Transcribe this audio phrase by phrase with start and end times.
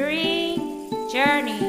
[0.00, 1.60] Green Journey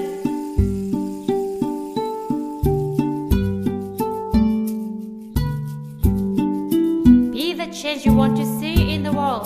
[7.34, 9.44] Be the change you want to see in the world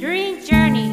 [0.00, 0.90] Green Journey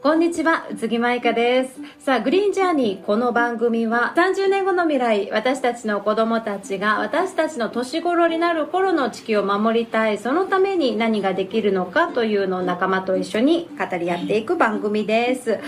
[0.00, 1.85] こんにちは、宇津木舞香です。
[2.06, 15.58] さあ、グリーンジャーニー、この番組は30年後の未来、私たちの子供たちが私たちの年頃になる頃の地球を守りたい、そのために何ができるのかというのを仲間と一緒に語り合っていく番組です。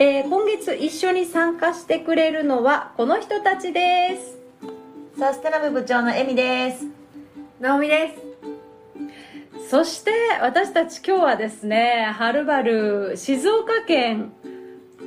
[0.00, 4.36] えー今月一緒に参加してくれるのはこの人たちです。
[5.16, 6.88] サステナブ部長のエミです。
[7.60, 8.16] 直美で
[9.60, 9.70] す。
[9.70, 10.10] そして
[10.42, 14.32] 私たち今日はですね、はるばる静岡県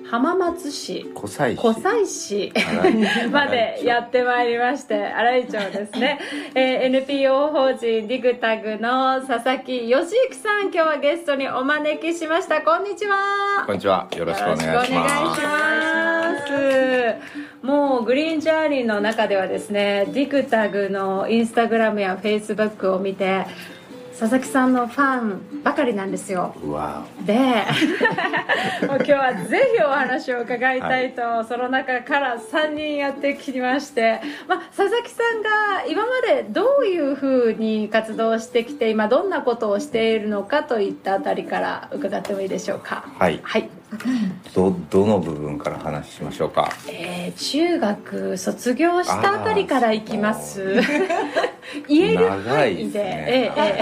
[0.10, 1.12] 浜松市。
[1.14, 1.58] 湖西市。
[1.58, 2.54] 湖西市。
[3.30, 6.20] までやってまいりまして新井町ですね、
[6.56, 12.62] えー NPO 法人リグタグの佐々木義之さん今日はゲストにお招きしました。
[12.62, 13.66] こんにちは。
[13.66, 14.08] こんにちは。
[14.16, 15.36] よろしくお願いしま
[16.46, 17.66] す。
[17.66, 23.46] もうグリーンジャーニーの中ではですねディグタグのインスタグラムやフェイスブックを見て
[24.20, 26.56] 佐々木さんのファンばかりなんですよ。
[27.24, 27.36] で
[28.88, 43.06] もう今日はぜひお話を伺いたいと、その中から3人やってきまして、まあ、佐々木さんが今までどういうふうに活動してきて今どんなことをしているのかといったあたりから伺ってもいいでしょうか。
[43.20, 43.40] はい。
[43.44, 43.70] はい、
[44.54, 46.72] どどの部分から話しましょうか？
[46.90, 50.82] えー中学卒業したあたりからいきます。
[51.88, 53.00] 言える範囲で。
[53.00, 53.54] ね。
[53.56, 53.78] え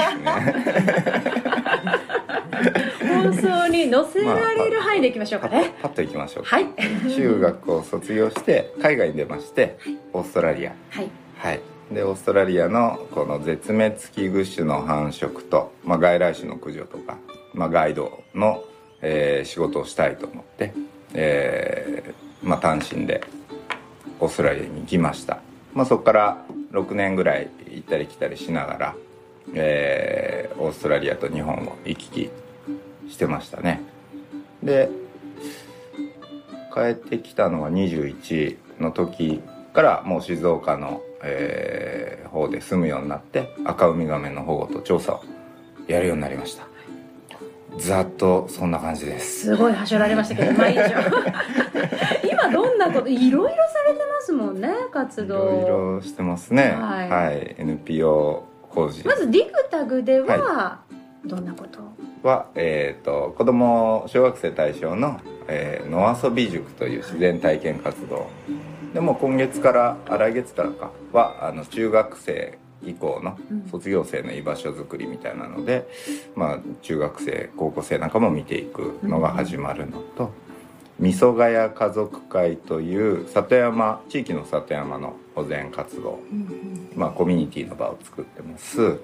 [3.05, 6.55] 放送に載せられる範囲でいきましょうかパッねパッといきましょうか。
[6.55, 6.67] はい。
[7.15, 9.77] 中学を卒業して海外に出まして
[10.13, 10.73] オーストラリア。
[10.89, 11.09] はい。
[11.37, 11.61] はい。
[11.91, 17.17] でオーストラリアのこの絶滅危惧種の繁殖と、まあ、外来種の駆除とか、
[17.53, 18.63] まあ、ガイドの、
[19.07, 20.73] えー仕事をしたいと思って、
[21.13, 23.23] えーまあ、単身で
[24.19, 25.39] オーストラリアに行きました、
[25.73, 28.95] まあ、そこから6年ぐらい行ったり来たりしながら、
[29.53, 32.31] えーオーストラリアと日本を行き来
[33.09, 33.81] してましたね。
[34.63, 34.89] で
[36.73, 39.41] 帰ってきたのは21の時
[39.73, 45.23] からもう静岡の、えー方で住むようになって赤ウミガメの保護と調査を
[45.87, 46.74] やるようになりました。
[47.79, 49.41] ざっとそんな感じです。
[49.45, 50.69] すごいはしょられましたけど、 まあ。
[52.29, 53.53] 今どんなこと、いろいろさ
[53.87, 55.35] れてますもんね、活い動。
[55.37, 56.75] ろいろしてますね。
[56.79, 57.09] はい。
[57.09, 60.79] はい、NPO 法人まずディグタグでは、
[61.25, 61.79] どんなこと？
[61.81, 68.27] をは、えー、と子供小学生対象の、えー野遊び塾という自然体験活動。
[68.93, 70.91] でも今月からあ来月からか。
[71.13, 73.69] はあの中学生以降のうん。
[73.69, 75.87] 卒業生の居場所づくりみたいなので、
[76.35, 80.31] まあ、中学生高校生なんかも見ていくのが始まるのと
[80.99, 86.19] 「みそがや家族会」という里山地域の里山の保全活動
[86.95, 88.97] まあ、コミュニティの場を作ってます。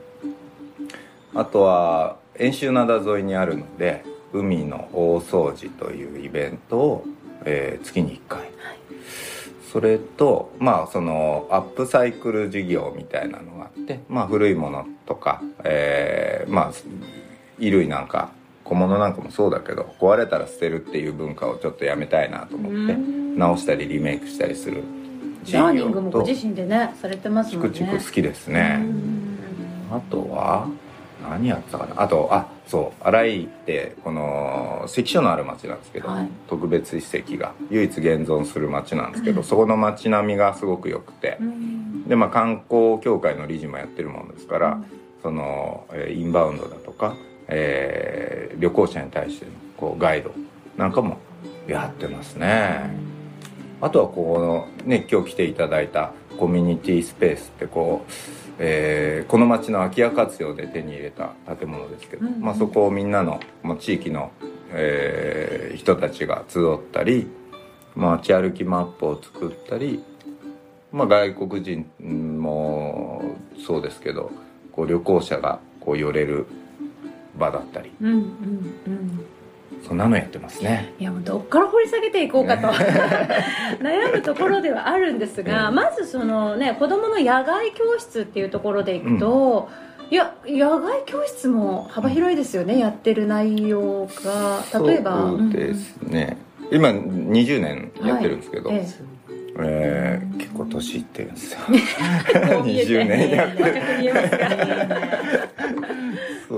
[1.34, 4.04] あとは遠州灘沿いにあるので
[4.34, 7.06] 海の大掃除というイベントを、
[7.46, 8.50] えー月に1回、
[9.72, 16.74] それとまあそのアップサイクル事業みたいなのがあって、まあ、古いものとか、えーまあ
[17.58, 18.32] 衣類なんか
[18.64, 23.38] 小物なんかもそうだけど壊れたら捨てるっていう文化をちょっとやめたいなと思ってうん。
[23.38, 24.84] 直したりリメイクしたりする
[25.44, 27.70] 事ラーニングもご自身でね、されてますチもんね。
[27.70, 29.38] クチク好きですね、うん。
[29.92, 30.68] あとは
[31.32, 32.02] 何やってたかな？
[32.02, 36.28] あとあそう新井ってこの関所のある町なんですけど、はい。
[36.48, 39.44] 特別史跡が唯一現存する町なんですけど、うん。
[39.46, 42.08] そこの町並みがすごく良くてう、ん。
[42.08, 44.86] でまあ観光協会の理事もやってるもんですから、うん。
[45.24, 47.16] その、えーインバウンドだとか、
[47.48, 50.32] えー旅行者に対してのこうガイド
[50.78, 51.18] なんかも
[51.68, 52.90] やってますね。
[53.80, 58.12] あとはこのね今日来ていただいたコミュニティスペースってこう、
[58.64, 62.42] えーこの町の空き家活用で手に入れた建物ですけど、うんうん。
[62.42, 64.32] まあ、そこをみんなの、まあ、地域の、
[64.72, 67.28] えー人たちが集ったり
[67.96, 70.04] 街歩きマップを作ったり、
[70.92, 71.86] まあ、外国人
[72.40, 73.24] も
[73.66, 74.32] そうですけど
[74.72, 76.46] こう旅行者がこう寄れる
[77.40, 77.92] 場だったり。
[78.02, 79.26] うんうんうん
[79.88, 80.94] そんなのやってますね。
[81.00, 82.68] いやもうどっから掘り下げていこうかと。
[83.82, 85.76] 悩むところではあるんですが、うん。
[85.76, 89.70] まずそのね子供の野外教室っていうところでいくと、
[90.10, 94.64] いや野外教室も幅広いですよね、やってる内容が。
[94.86, 96.38] 例えばそうですね、
[96.72, 98.78] 今20年やってるんですけど、はい。
[98.80, 101.60] ええー結構年いってるんですよ。
[101.68, 102.92] こう見えて。
[102.92, 104.48] 20年やって若く見えますか
[106.50, 106.56] そ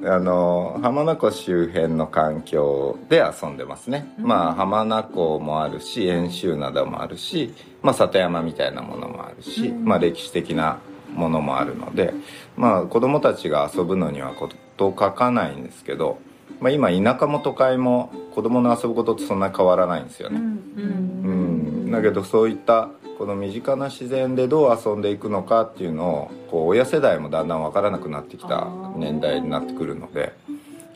[0.00, 0.10] う。
[0.10, 10.78] あの浜名湖周辺の環境で遊んでますね、まあ浜名湖もあるし遠州灘もあるし、まあ、里山みたいなものもあるし、まあ、歴史的な
[11.14, 12.12] ものもあるので、
[12.56, 16.18] まあ、子供たちが遊ぶのにはことを書かないんですけど、
[16.60, 30.32] まあ、今田舎も都会も子供の遊ぶことってそんなに変わらないんですよね、うん、だけどそういったこの身近な自然でどう遊んでいくのかっていうのをこう親世代もだんだん分からなくなってきた年代になってくるので、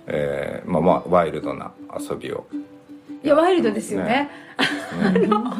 [0.07, 2.47] えーまあ、まあワイルドな遊びを。
[3.25, 4.31] いやワイルドですよね。
[4.57, 5.53] あの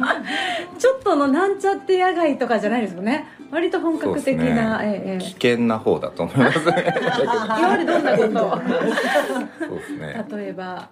[0.77, 5.03] ちょっとのなんちゃって野外とかじゃないですよね割と本格的な、ね。
[5.05, 6.73] えええ危険な方だと思いますね。
[6.77, 8.57] え今までどんなことを。
[9.59, 10.25] そうですね。
[10.31, 10.89] 例えば。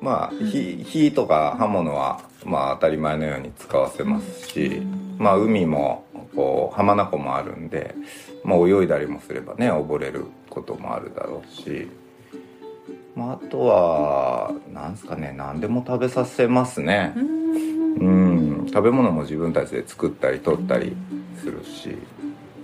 [0.00, 4.80] まあ火火とか刃物はまあ当たり前のように使わせますし、
[5.18, 7.94] まあ海もこう浜名湖もあるんで、
[8.42, 11.88] まあ、泳いだりもすればね溺れることもあるだろうし、
[13.14, 17.12] まあ、あとはなんですかね何でも食べさせますね。
[17.16, 18.36] うん。
[18.66, 20.94] 食べ物も自分たちで作ったり取ったり
[21.36, 21.96] するし、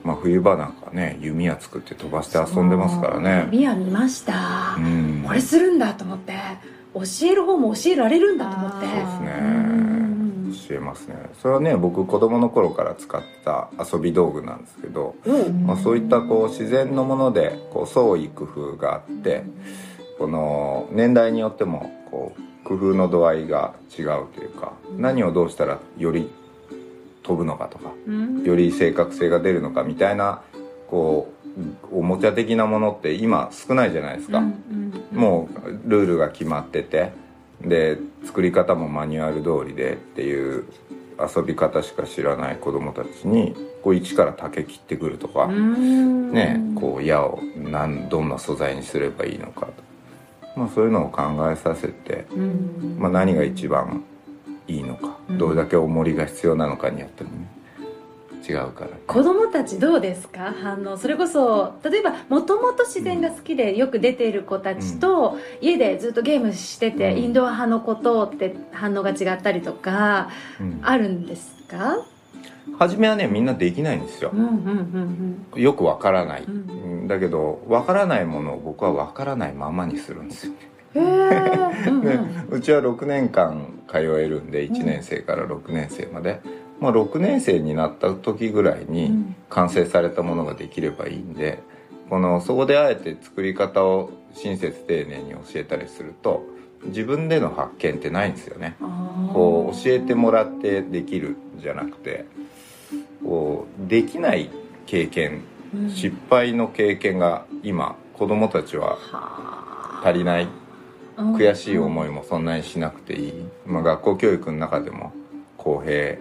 [0.05, 3.49] まあ、冬場なんかね弓矢作って飛ばして遊んでますからね。
[3.51, 5.25] ミヤ見ました、うん。
[5.27, 6.33] これするんだと思って。
[6.95, 8.87] 教える方も教えられるんだと思って。
[8.87, 9.33] そうですね。
[9.41, 10.57] うん。
[10.69, 11.15] 教えますね。
[11.41, 15.15] それはね僕子供の頃から使った遊び道具なんですけど、
[15.65, 19.45] まあ、そういったこう自然のものでこう創意工夫があって
[20.19, 26.31] この年代によってもこう工夫の度合いが違うというか何をどうしたらより
[27.33, 28.45] 飛ぶのかとかうん。
[28.45, 30.43] より正確性が出るのかみたいな
[30.89, 31.33] こ
[31.91, 34.43] うおもちゃ的なものって今少ないじゃないですか。
[35.13, 37.13] もうルールが決まってて
[37.63, 40.65] で作り方もマニュアル通りでっていう
[41.19, 46.33] 遊び方しか知らない子供たちにこう一から竹切ってくるとか、うん。
[46.33, 49.73] ねこう矢を何どんな素材にすればいいのかと、
[50.57, 52.97] まあ、そういうのを考えさせて、うん。
[52.99, 54.05] まあ、何が一番
[54.69, 57.51] いいのかどれだけ重りが必要なのかによってもね
[58.49, 58.91] 違うから。
[59.07, 60.53] 子供たちどうですか？
[60.61, 67.19] 反応それこそ例えばもともと自然が好きでよく出ている子たちと、家でずっとゲームしてて、うん。
[67.19, 70.31] インドア派の子とって反応が違ったりとか
[70.61, 70.81] うん。
[70.83, 72.05] あるんですか？
[72.79, 74.31] 初めはねみんなできないんですよ。
[74.33, 77.07] うんうんうんよくわからない、うんうん。
[77.09, 86.41] だけどわからないものを僕はわからないままにするんですようんへえうちは6年間通えるんで1年生から6年生まで、
[86.81, 89.37] まあ、6年生になった時ぐらいうにん。
[89.49, 91.61] 完成されたものができればいいんで
[92.09, 96.45] このそこであえて作り方を親切丁寧に教えたりすると
[96.85, 98.77] 自分での発見ってないんですよね。
[99.33, 102.27] こう教えてもらってできるじゃなくて
[103.25, 104.51] こうできない
[104.87, 105.43] 経験
[105.75, 105.91] うん。
[105.91, 110.62] 失敗の経験が今子供たちはは足りないあ
[111.37, 113.33] 悔しい思いもそんなにしなくていい、
[113.67, 115.13] まあ、学校教育の中でも
[115.57, 116.17] 公平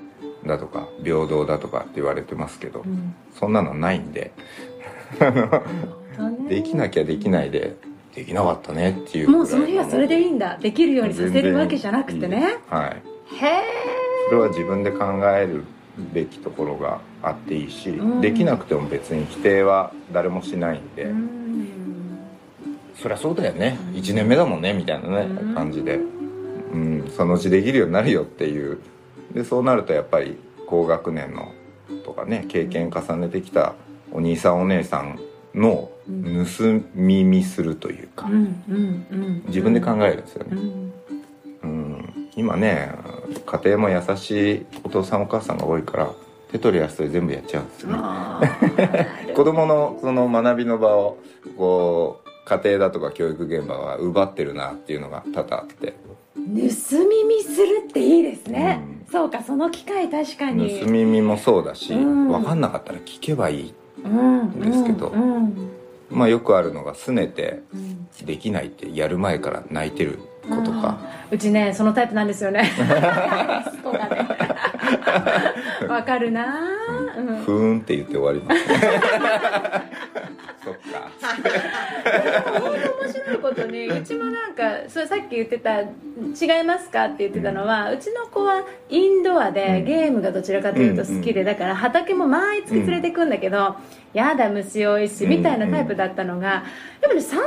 [0.45, 3.15] だとか平等だとかって言われてますけど、うん。
[3.38, 4.31] そんなのないんで。
[6.48, 7.75] できなきゃできないで
[8.15, 10.57] できなかったねっていうもうその日はそれでいいんだ。
[10.57, 12.57] できるようにさせるわけじゃなくてね。
[12.69, 12.89] はい。
[13.36, 13.63] へえ
[14.30, 15.06] それは自分で考
[15.36, 15.63] える
[16.13, 18.21] べきところがあっていいし、うん。
[18.21, 21.41] できなくても別に否定は誰もしないんで、うん
[23.01, 23.77] そりゃそうだよね。
[23.93, 25.55] 1年目だもんねみたいなね、うん。
[25.55, 25.99] 感じで、
[26.71, 28.79] うん、そのうちできるようになるよっていう。
[29.33, 31.51] でそうなるとやっぱり高学年の
[32.05, 33.73] とかね経験重ねてきた
[34.11, 35.19] お兄さんお姉さん
[35.55, 38.29] の盗み見するというか、
[39.47, 40.93] 自分で考えるんですよね、うん。
[41.63, 42.93] うん、今ね
[43.45, 46.11] 家庭も優しいお父さんお母さんが多いから
[46.51, 49.07] 手取り足取り全部やっちゃうんですよね。
[49.35, 51.17] 子供のその学びの場を
[51.57, 52.20] こう
[52.51, 55.93] 家庭だとか教育現場は奪ってるなっていうのが多々あって。
[56.35, 59.11] 盗み見するっていいですね、うん。
[59.11, 60.81] そうかその機会確かに。
[60.81, 62.27] 盗み見もそうだし、うん。
[62.27, 65.07] 分かんなかったら聞けばいいうんですけど。
[65.09, 65.71] うんうん
[66.09, 68.07] まあよくあるのが拗ねてうん。
[68.25, 70.99] できないってやる前から泣いてる子とか。
[71.31, 72.69] うちねそのタイプなんですよね。
[73.65, 74.27] 息子がね。
[75.87, 77.43] わかるなぁ、うん。
[77.43, 78.61] ふーんって言って終わります
[80.63, 81.09] そっか。
[82.59, 85.85] 面白いことにうちもなんかそれさっき言ってた「違
[86.61, 89.85] いますか?」って言ってたのは、うちの子はインドアで、うん。
[89.85, 93.75] ゲームがどちらかというと好きで、うんだから畑も毎月連れてくんだけど、
[94.13, 96.63] やだ虫多いしみたいなタイプだったのが、や
[97.07, 97.45] っぱり3年や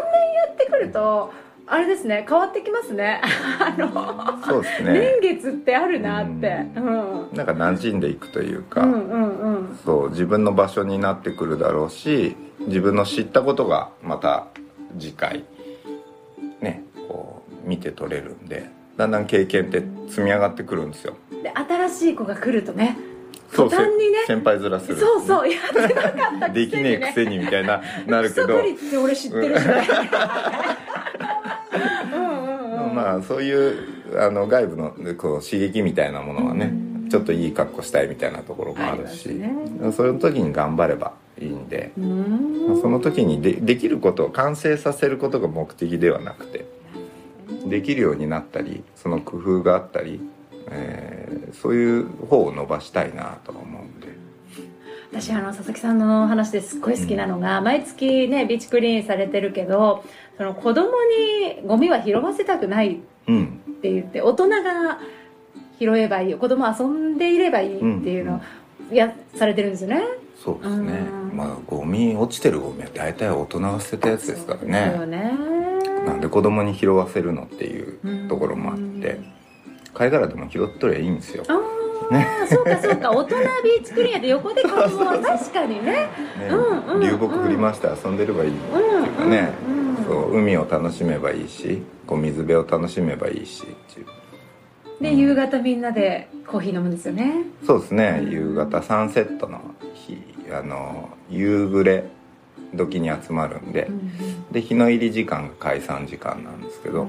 [0.52, 1.33] ってくると
[1.66, 3.21] あれですね変わってきますね。
[3.61, 4.92] あのそうですね。
[5.21, 6.66] 年月ってあるなって。
[6.76, 7.28] うん。
[7.33, 9.78] なんか馴染んでいくというか、うんうんうん。
[9.85, 14.47] そう自分の場所になってくるだろうし自分の知ったことがまた
[14.99, 15.44] 次回
[16.61, 21.16] ねこう見て取れるんでだんだん経験って積み上がってくるんですよ。
[21.42, 22.97] で新しい子が来るとね
[23.52, 24.97] そう途端にね先輩面する。
[24.99, 25.50] そうそう。
[25.50, 28.56] やってなかったね、できねえくせにみたいななるけど。
[29.02, 29.56] 俺知ってる
[32.94, 36.73] まあそういうあの外部のこう刺激みたいなものはね、
[37.11, 41.12] ちょっといい格好したいみたいなところもあるし、ありますその時に頑張れば
[41.64, 42.75] ん。
[42.75, 46.66] で、その時にでできることを完成させることが目的ではなくて
[47.66, 50.21] できるようになったりその工夫があったり、
[50.71, 54.09] えーそういう方を伸ばしたいなとは思うんで。
[55.12, 60.04] 私あの佐々木さんの話ですっごい好きなのが、毎月ねビーチクリーンされてるけど
[60.37, 64.99] その子供にゴミは拾わせたくないっうんて言って大人が
[65.78, 68.42] 拾えばいい子供遊んでいればいいっていうの
[68.90, 70.02] をやされてるんですよね
[70.45, 71.07] そうですね。
[71.31, 71.37] うん。
[71.37, 75.07] まあゴミ落ちてるゴミは大体大人が捨てたやつですからね。
[75.07, 75.33] ね。
[76.07, 79.19] なんで子供に拾わせるのっていうところもあって。
[79.95, 81.55] 貝殻でも拾っとりゃいいんですよ、あ
[82.43, 83.11] あ、そうかそうか。
[83.13, 85.19] 大人ビーチクリーンやって横で子供は。
[85.23, 85.93] 確かにね。
[85.93, 86.09] ね。
[86.51, 90.05] うんうん流木振り回して遊んでればいいっていうかね、うんうん。
[90.05, 94.07] そう海を楽しめばいいしこう水辺を楽しめばいいしっていう。
[95.01, 97.45] で夕方みんなでコーヒー飲むんですよね。
[97.67, 98.27] そうですね。
[98.29, 99.61] 夕方サンセットの
[99.95, 100.19] 日
[100.53, 102.05] あの夕暮れ
[102.75, 103.89] 時に集まるんで、
[104.51, 107.09] で日の入り時間が解散時間なんですけど、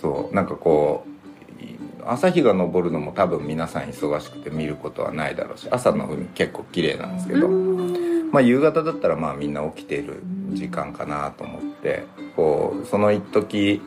[0.00, 12.04] そうなんかこうい朝日が昇るのも多分皆さん忙しくて見ることはないだろうし朝の海結構綺麗なんですけど、まあ、夕方だったらまあみんな起きている時間かなと思って
[12.36, 13.82] こうその一時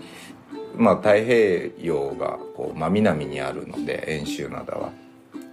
[0.76, 4.92] まあ太平洋がこう真南にあるので遠州灘は。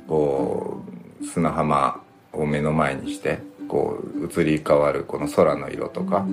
[0.06, 0.82] こ
[1.20, 2.00] う砂浜
[2.36, 3.38] を目の前にして
[3.68, 6.26] こう移り変わるこの空の色とか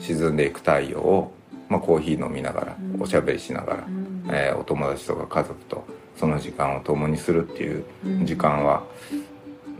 [0.00, 1.34] 沈んでいく太陽を、
[1.68, 3.86] まあ、コーヒー飲みながらおしゃべりしながら、
[4.30, 5.84] えーお友達とか家族と
[6.16, 7.84] その時間を共にするっていう
[8.24, 8.84] 時間は、
[9.16, 9.16] う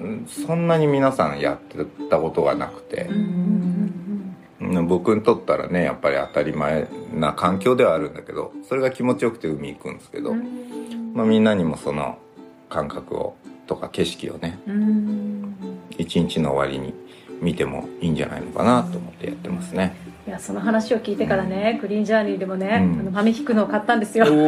[0.07, 4.89] んそんなに皆さんやってたことがなくて、うん。
[4.89, 10.35] 僕にとったらねやっぱり当たり前な環境ではあるんだけどそれが気持ちよくて海行くんですけど、
[11.15, 12.19] まあ、みんなにもその
[12.69, 14.59] 感覚をとか景色をね
[16.03, 16.95] 一日の終わりに
[17.41, 19.97] 見てもいいんじゃないのかなと思ってやってますね。
[20.27, 23.01] いやその話を聞いてからね、クリーンジャーニーでもね、うん。
[23.01, 24.25] あの豆引くのを買ったんですよ。
[24.25, 24.41] 全部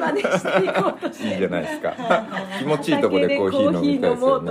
[0.00, 1.28] 真似していこうとして。
[1.28, 1.94] いいじゃないですか。
[2.58, 4.50] 気持ちいいとこでコーヒー飲みたいですよね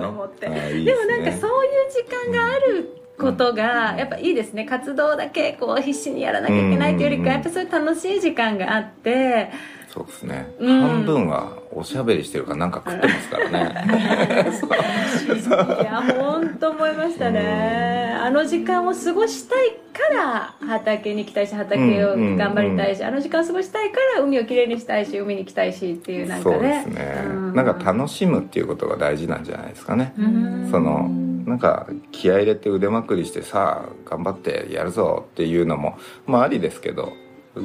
[0.86, 4.66] ですもねなんかそういう時間があることがやっぱいいですね。
[4.66, 9.50] 活動だけこう必死にやらなきゃいけないというよりうんかやっぱそういう楽しい時間があって
[9.96, 10.82] そうですね、うん。
[10.82, 13.86] 半分はおしゃべりしてるからなんか食ってますからね。
[15.82, 18.14] いや本当思いましたね。
[18.22, 27.56] あの時間を過ごしたいから畑に行きたいし畑を頑張りたいし、あの時間を過ごしたいから海をきれいにしたいし海に行きたいしっていうなんかそうでねすね、うん。
[27.56, 30.68] なんか楽しむっていうことが大事なんじゃないですかね、うん。
[30.70, 31.10] その
[31.46, 37.14] なんか気合い入れて腕まくりしてさあ頑張ってやるぞっていうのもまあありですけど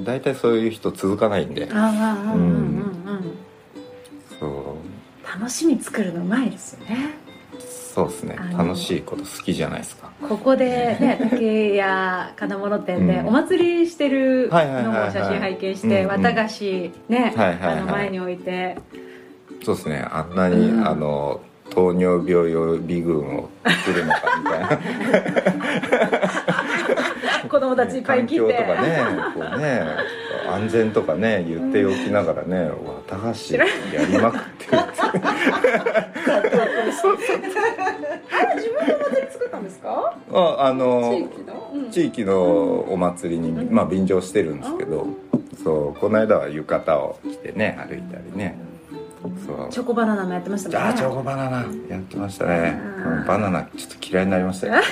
[0.05, 1.69] 大体そういう人続かないんで。
[1.73, 3.37] ああうんうんうんうん。
[4.39, 5.27] そう。
[5.27, 7.15] 楽しみ作るのうまいですよね。
[7.93, 8.37] そうですね。
[8.57, 10.11] 楽しいこと好きじゃないですか。
[10.29, 10.67] ここで
[11.01, 13.27] ね 竹屋金物店でうん。
[13.29, 17.79] お祭りしてるのも写真拝見して綿菓子ねはいはいはい。
[17.79, 18.77] あの前に置いて。
[19.65, 20.07] そうですね。
[20.11, 20.87] あんなに、うん。
[20.87, 26.20] あの糖尿病予備軍を作るのかみたいな
[27.51, 28.41] 子供たちいっぱい来て。
[28.41, 29.03] 環境とかね
[29.35, 29.83] こうね
[30.49, 32.71] 安全とかね言っておきながらね
[33.09, 33.65] 綿菓子や
[34.09, 34.79] りまくってる。
[34.81, 35.01] って
[38.57, 40.15] 自分のお祭り作ったんですか？
[40.33, 41.91] ああの地域の、うん。
[41.91, 42.43] 地域の
[42.93, 45.07] お祭りに、まあ、便乗してるんですけど
[45.63, 48.59] そうこの間は浴衣を着てね歩いたりね。
[49.47, 49.69] そう。
[49.71, 50.89] チョコバナナもやってましたもんね。
[50.89, 53.19] あーチョコバナナやってましたね、うん。
[53.19, 54.75] うんバナナちょっと嫌いになりましたよ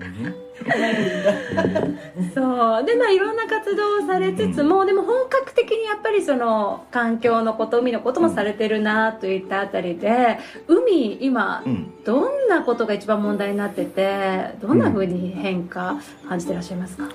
[2.34, 2.84] そう。
[2.84, 11.92] でまあいろんな活動をされつつも、でも本格的にやっぱりその環境のこと海のこともされてるなといったあたりで海今うん。
[12.04, 15.96] どんなことが一番問題になっててどんなふうに変化
[16.28, 17.08] 感じてらっしゃいますか、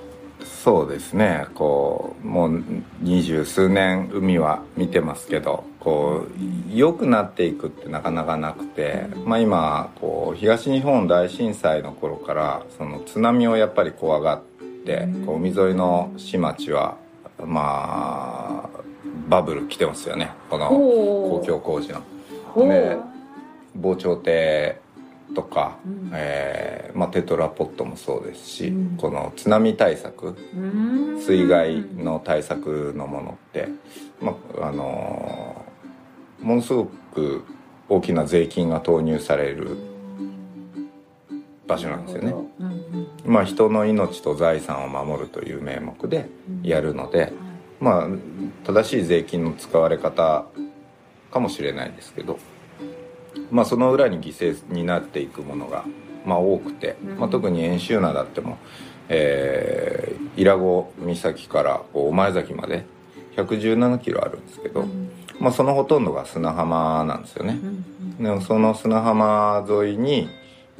[0.44, 1.46] そうですね。
[1.54, 2.62] こうもう
[3.00, 14.42] 二十数年海は見てますけどこう良くなっていくってなかなかなくて、まあ、今こう東日本大震災の頃からその津波をやっぱり怖が
[14.84, 16.96] てこう海沿いの市町は
[17.38, 18.80] まあ
[19.28, 20.32] バブル来てますよね。
[20.50, 22.02] この公共工事の。
[22.68, 22.96] で
[23.76, 24.74] 防潮堤
[25.36, 26.10] とか、うん。
[26.12, 28.96] えーまあ、テトラポットもそうですし、うん。
[28.96, 31.20] この津波対策うん。
[31.20, 33.68] 水害の対策のものって、
[34.20, 35.65] まああのー
[36.40, 37.44] ものすごく
[37.88, 39.76] 大きな税金が投入される
[41.66, 42.34] 場所なんですよね。
[42.60, 42.66] うん
[43.24, 43.32] うん。
[43.32, 46.28] まあ、人の命と財産を守るという名目で
[46.62, 47.32] やるので、
[47.80, 48.08] まあ、
[48.64, 50.46] 正しい税金の使われ方
[51.30, 52.38] かもしれないですけど、
[53.50, 55.84] まあ、その裏に犠牲になっていくものが、
[56.24, 58.58] まあ、多くて、まあ、特に遠州名だっても、
[59.08, 62.84] えー、伊良湖岬からこう前崎まで
[63.36, 64.86] 117キロあるんですけど、
[65.38, 67.58] まあ、そのほとんどが砂浜なんですよね。
[68.18, 70.28] でもその砂浜沿いに、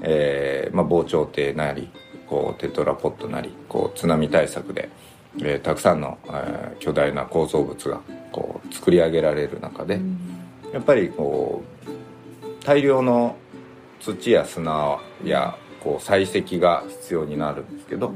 [0.02, 1.90] えーまあ、防潮堤なり
[2.26, 4.88] こうテトラポットなりこう津波対策で、
[5.40, 8.00] えーたくさんの、えー巨大な構造物が
[8.32, 10.00] こう作り上げられる中で、
[10.72, 13.36] やっぱりこう大量の
[14.00, 18.12] 土や砂やこう採石が必要になるんですけど、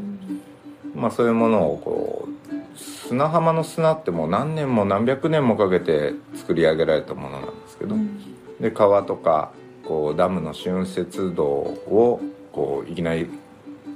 [0.95, 2.60] まあ、そういうものをこう
[3.11, 7.97] 砂浜の砂ってもう何年も何百年もかけて作り上げられたものなんですけど、
[8.61, 9.51] で川とか
[9.85, 12.21] こうダムの浚渫道を
[12.53, 13.29] こういきなり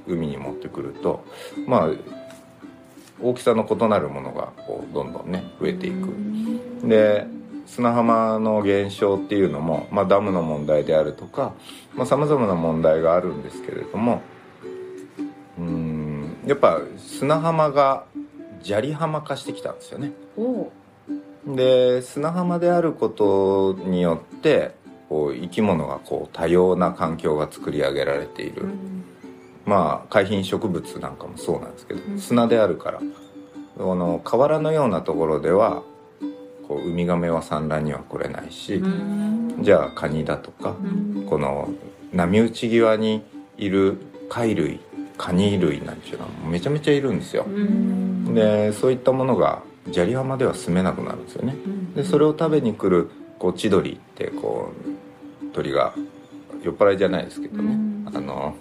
[0.05, 1.23] 海に持ってくると
[1.65, 1.89] まあ
[3.21, 6.13] 大きさの異なるものがこうどんどんね増えていく。
[6.85, 7.25] で
[7.67, 11.53] 砂浜の減少っていうのも、まあ、ダムの問題であるとか
[12.05, 14.21] さまざ、まな問題があるんですけれども
[15.57, 18.03] うんやっぱ砂浜が
[18.65, 20.11] 砂利浜化してきたんですよね。
[21.47, 24.73] で砂浜であることによって
[25.07, 28.63] こう生き物がこう多様な環境が作り上げられている、
[29.65, 33.01] まあ海浜植物なんかもそうなんですけど、砂であるから。
[33.77, 35.83] この河原のようなところでは
[36.65, 38.81] こうウミガメは産卵には来れないし、
[39.59, 40.75] じゃあカニだとか、
[41.29, 41.69] この
[42.13, 43.21] 波打ち際に
[43.57, 43.97] いる
[44.29, 44.79] 貝類
[45.17, 47.45] カニ類なんていうのはめちゃめちゃいるんですよ。
[48.33, 51.55] でそういったものが砂利浜では住めなくなるんですよね。
[51.95, 54.71] でそれを食べに来るこう千鳥ってこ
[55.43, 55.93] う鳥が
[56.63, 58.55] 酔っ払いじゃないですけどね、あの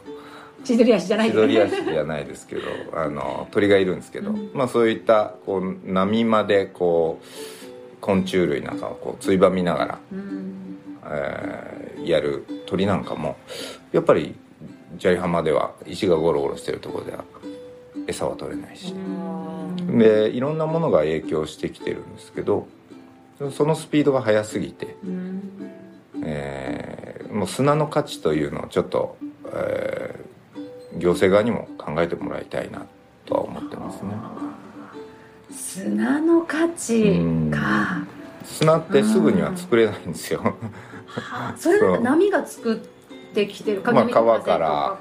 [0.64, 1.30] 千鳥足じゃない。
[1.30, 2.62] 千鳥足じゃないですけど
[2.94, 7.26] あの鳥がいるんですけど、まあそういったこう波間でこう
[8.00, 9.98] 昆虫類なんかをこうついばみながら、
[11.06, 13.36] えーやる鳥なんかも
[13.92, 14.34] やっぱり
[14.98, 17.24] 砂利浜では石がゴロゴロしてるところでは
[18.06, 18.94] 餌は取れないし、
[19.98, 22.66] でいろんなものが影響してきてるんですけど
[23.50, 24.96] そのスピードが速すぎて、
[26.24, 29.16] えーもう砂の価値というのをちょっと、
[29.52, 30.34] えー
[30.96, 32.86] 行政側にも考えてもらいたいな
[33.26, 34.12] とは思ってますね。
[35.50, 38.06] 砂の価値か。
[38.44, 40.56] 砂ってすぐには作れないんですよ。
[41.56, 42.80] それ波が作
[43.42, 43.82] ってきてる。
[43.84, 44.98] まあ川から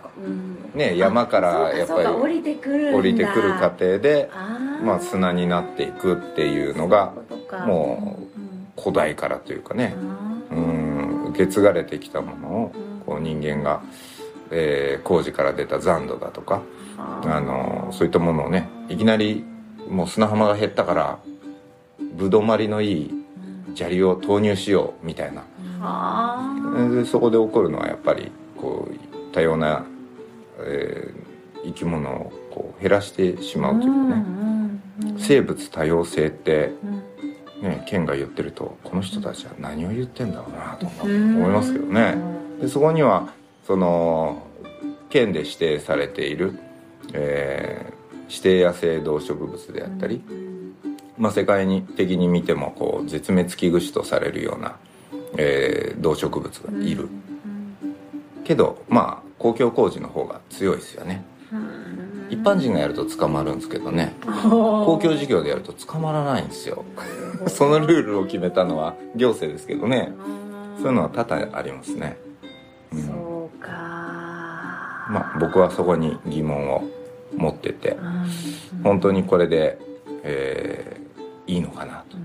[0.73, 4.29] ね山からあやっぱり降りてくる過程で
[4.83, 7.13] まあ砂になっていくっていうのが
[7.65, 8.83] もううん。
[8.83, 9.95] 古代からというかね。
[9.95, 11.25] あうーん。
[11.29, 12.71] 受け継がれてきたものを
[13.05, 13.81] こう人間が、
[14.51, 16.61] えー工事から出た残土だとか
[16.97, 19.43] あのそういったものをねいきなり
[19.89, 21.19] もう砂浜が減ったから
[22.15, 23.11] ぶどまりのいい
[23.75, 25.43] 砂利を投入しようみたいな
[26.95, 29.85] でそこで起こるのはやっぱりこう多様な、
[30.59, 31.33] えー
[31.65, 34.53] 生き物をこう減らしてしまうというかね、うんうん
[35.17, 37.69] 生物多様性ってうん。
[37.69, 42.17] ね県が言ってるとこの人たちは何を言ってんだろうなと思いますけどね。
[42.59, 43.29] でそこには
[43.65, 44.45] その
[45.09, 46.59] 県で指定されている、
[47.13, 50.23] えー指定野生動植物であったり、
[51.17, 54.77] まあ、世界的に見てもこう絶滅危惧種とされるような、
[55.37, 57.07] えー動植物がいる、
[58.43, 61.23] けどまあ公共工事の方が強いですよね。
[62.29, 64.13] 一般人がやると捕まるんですけどね。
[64.25, 66.83] 公共事業でやると捕まらないんですよ。
[67.47, 70.13] そのルールを決めたのは行政ですけどね。
[70.77, 72.17] そういうのは多々ありますね、
[72.91, 73.01] うん。
[73.01, 73.69] そうか。
[75.09, 76.83] まあ僕はそこに疑問を
[77.35, 77.97] 持ってて
[78.75, 78.83] うん。
[78.83, 79.77] 本当にこれで、
[80.23, 81.03] えー
[81.47, 82.23] いいのかなと、ね、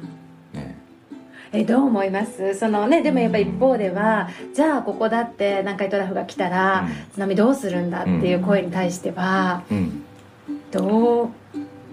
[1.53, 2.55] えどう思います？
[2.55, 6.89] そのねでもやっぱ一方ではじゃあここだって南海トラフが来たら、うん。
[7.15, 10.05] 津波どうするんだっていう声に対しては、うん、
[10.71, 11.29] どう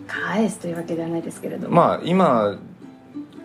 [0.08, 1.76] 返すというわけではないですけれども。
[1.76, 2.58] まあ今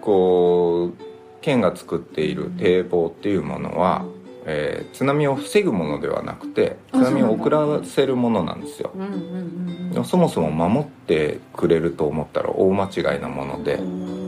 [0.01, 1.03] こう
[1.41, 4.05] 県が作っている堤防っていうものは、
[4.47, 8.91] えー津波を防ぐものではなくてあ津波を遅らせるものなんですよ。
[10.05, 14.20] そもそも守ってくれると思ったら大間違いなものでうんうん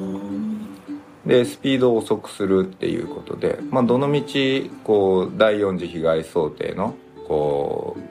[1.26, 6.94] でスピードを遅くするっていうことで、まあ、どのみちこう第4次被害想定の
[7.28, 8.02] こう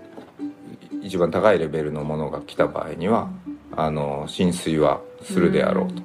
[1.06, 3.30] 一番高いレベルのものが来た場合には
[3.74, 6.02] あの浸水はするであろうと、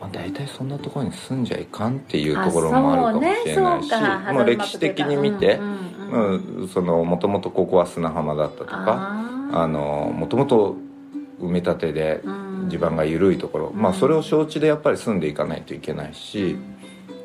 [0.00, 9.10] まあ、大体そんなところに住んじゃいかんっていうところもあるかもしれないし、ねまあ、歴史的に見てもともとここは砂浜だったとか
[9.68, 10.76] もともと
[11.40, 16.56] 埋め立てでうん地盤が緩いところ、まあうんそれを承知でやっぱり住んでいかないといけないし、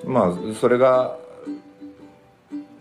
[0.06, 1.17] まあそれが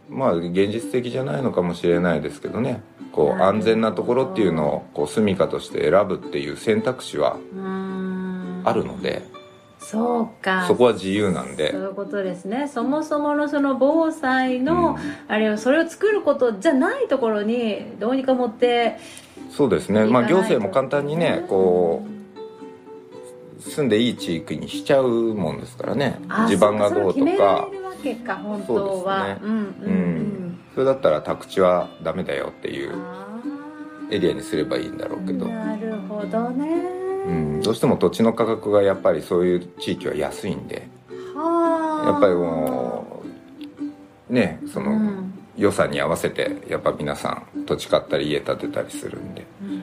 [0.09, 2.83] まあ現実的じゃないのかもしれないですけどね。
[3.13, 8.63] こう安全なところっていうのをこう住処として選ぶっていう選択肢はうん。
[8.65, 9.23] あるので、
[9.79, 10.67] そうか。
[10.67, 11.71] そこは自由なんで。
[11.71, 12.69] そういうことですね。
[12.69, 15.33] そもそものその防災の、うん。
[15.33, 18.99] あれをそれを作ることじゃないところにどうにか持って
[19.51, 20.05] そうですね。
[20.07, 22.16] まあ行政も簡単にねこうう
[23.71, 26.19] 住んでいい地域にしちゃうもんですからね。
[26.29, 27.69] あ地盤がどうとそか
[28.03, 29.39] そうですね。
[29.43, 30.59] うんうんうん。
[30.75, 33.41] それだったら宅地はダメだよっていうあ
[34.11, 35.47] エリアにすればいいんだろうけど。
[35.47, 36.67] ー、なるほどね、
[37.27, 40.89] うん、どうしても土地の価格がやっぱりそういう地域は安いんで。
[41.35, 42.11] はあ。
[42.11, 43.23] やっぱりも
[44.31, 45.33] うねその、うん。
[45.57, 49.47] 予算に合わせてやっぱ皆さん土地買ったり家建てたりするんで。
[49.63, 49.83] うんうん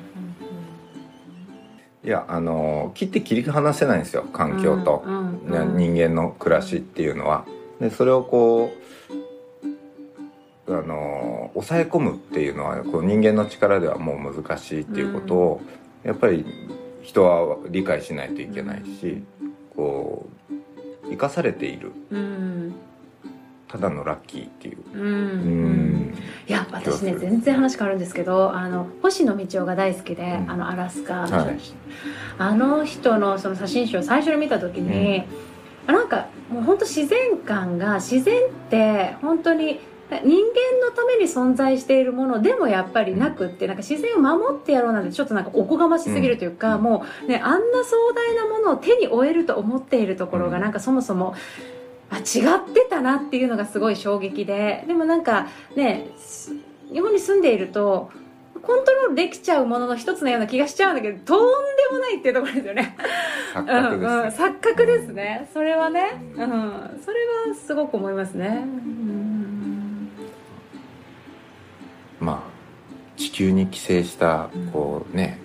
[2.03, 5.03] いやあの切って切り離せないんですよ環境と、
[5.47, 7.45] 人間の暮らしっていうのは。
[7.79, 8.71] でそれをこ
[10.67, 15.61] うあの抑え込むっていうのはこう人間の力ではもう難しいっていうことを、
[16.03, 16.45] やっぱり
[17.01, 19.23] 人は理解しないといけないし、
[19.75, 21.91] こう生かされている。
[22.11, 22.75] うん
[23.73, 24.77] ただのラッキーっていう。
[24.93, 26.11] うんううん。
[26.11, 26.13] ん
[26.47, 30.51] いや私ね全然話変わるんですけどあの星野道夫が大好きで、うん。
[30.51, 31.59] あのアラスカ、はい。
[32.37, 35.23] あの人のその写真集を最初に見た時に、
[35.87, 46.83] なんかもう本当自然感が自然って本当に人間のために存在しているものでもやっぱりなくってなんか自然を守ってやろうなんてちょっとなんかおこがましすぎるというか、うん。
[46.83, 50.61] もうねあんな壮大なものを手に負えると思っているところがうん。
[50.61, 51.33] なんかそもそも
[52.09, 52.23] あ違っ
[52.73, 54.83] てたなっていうのがすごい衝撃で。
[54.87, 56.53] でもなんかねす
[56.91, 58.11] 日本に住んでいると
[58.61, 61.51] コントロールできちゃうものの一つのような気がしちゃうんだけどとんで
[61.91, 62.95] もないっていうところですよね。
[63.53, 67.01] 錯覚ですね、うんうん、錯覚ですね、それはね、ううんん。
[67.03, 70.09] それはすごく思いますね、うん。
[72.21, 72.39] まあ
[73.17, 75.39] 地球に寄生したこうね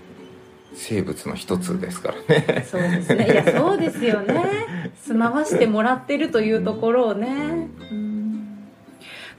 [0.75, 3.27] 生物の一つですからね、そうですね。
[3.33, 4.68] いやそうですよね
[5.09, 7.69] 住まわしてもらってるというところをね、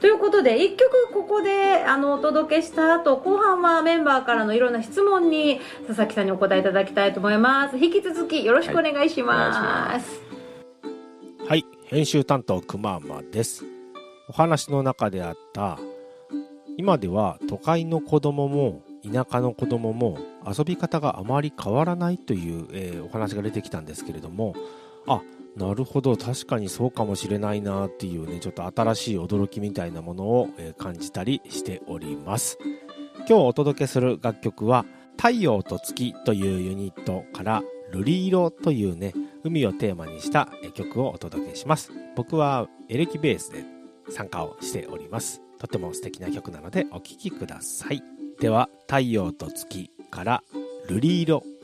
[0.00, 7.76] ということで一曲ここであのお届けした後後半はメンバーからのいろんな質問に佐々木さんにお答えいただきたいと思います。
[7.76, 10.20] 引き続きよろしくお願いします、
[11.46, 13.64] はい、編集担当くままです。
[14.28, 15.78] お話の中であった、
[16.78, 24.54] 今では都会の子供も田舎の子供も遊び方があまり変わらないという、えーお話が出てきたんですけれども、
[25.06, 25.20] あ、
[25.56, 32.58] なるほど、確かにそうかもしれないなっていうね、ちょっと新しい驚きみたいなものを、感じたりしております。
[33.18, 34.84] 今日お届けする楽曲は、
[35.16, 41.92] 太陽と月というユニットから、瑠璃色というね、海をテーマにした曲をお届けします。
[42.16, 43.64] 僕はエレキベースで
[44.08, 45.42] 参加をしております。
[45.58, 48.02] とても素敵な曲なのでお聴きください。
[48.38, 50.42] では、太陽と月から
[50.88, 51.42] 瑠璃色。「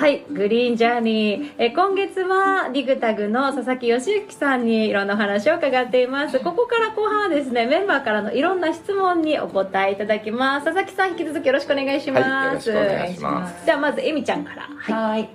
[0.00, 1.52] はい、グリーンジャーニー。
[1.58, 6.40] え今月はリグタグの佐々木義之さんにいろんなお話を伺っています。
[6.40, 10.64] ここから後半はですね、メンバーからのいろんな質問にお答えいただきます。
[10.64, 12.24] 佐々木さん、引き続きよろしくお願いします。
[12.26, 14.70] はいよろしくお願いしますではまず、エミちゃんから。
[14.74, 15.18] はい。
[15.18, 15.28] はい。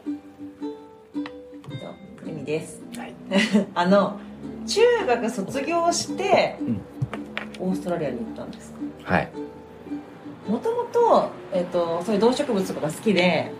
[2.28, 2.82] エミです。
[2.97, 3.13] はい
[3.75, 4.19] あの
[4.65, 6.58] 中学卒業して、
[7.60, 8.80] オーストラリアに行ったんですか。
[9.13, 9.30] はい
[10.47, 13.51] もともとえっ、とそういう動植物とかが好きで、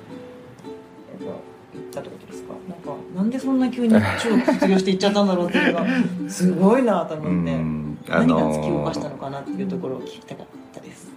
[2.02, 2.54] ったってことですか？
[2.70, 4.00] なんかなんでそんな急に中
[4.38, 5.86] 学卒業して行っちゃったんだろうっていうのが
[6.30, 7.52] すごいなとう思って。
[7.56, 7.98] ん。
[8.08, 11.10] 何が突き動かしたのかなっていうところを聞きたかったです。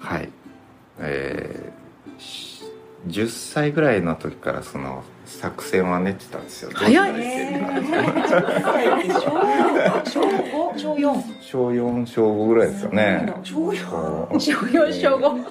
[0.00, 0.28] はい。
[0.98, 2.64] えーし
[3.08, 6.70] 10歳ぐらいの時からその作戦は練ってたんですよ。
[6.74, 9.20] 早いどうしたらいいか。
[10.10, 13.32] 小5小4小4小5ぐらいですよね。
[13.44, 14.40] 小4こう。
[14.40, 15.44] 小4小5。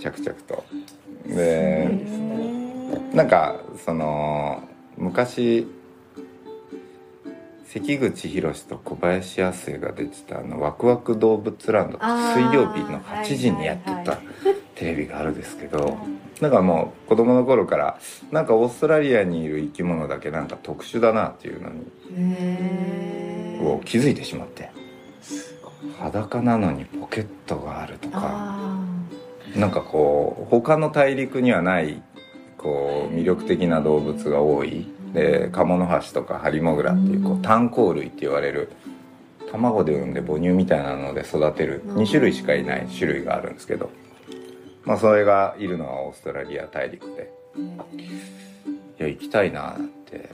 [0.00, 0.64] 着々と。
[1.26, 1.88] で
[3.12, 4.62] なんかその
[4.96, 5.66] 昔
[7.68, 14.18] 関口宏と小林亜生が出てたあのワクワク動物ランド水曜日の8時にやってたはいはい
[14.76, 15.96] テレビがあるんですけど
[16.42, 17.98] なんかもう子供の頃から
[18.30, 21.86] なんかオーストラリアにいる生き物だけなんか特殊だなっていうのに
[23.58, 24.68] こう気づいてしまって
[25.98, 28.78] 裸なのにポケットがあるとかあ
[29.56, 32.02] なんかこう他の大陸にはない
[32.58, 34.86] こう魅力的な動物が多い。
[35.12, 38.70] でカモノハシとかハリモグラっていうこう炭鉱類って言われる
[39.50, 43.90] 卵で産んで母乳みたいなので育てる2種類しかいない種類があるんですけど、
[44.84, 47.32] まあ、それがいるのはオーストラリア大陸で。
[48.98, 50.28] いや行きたいなって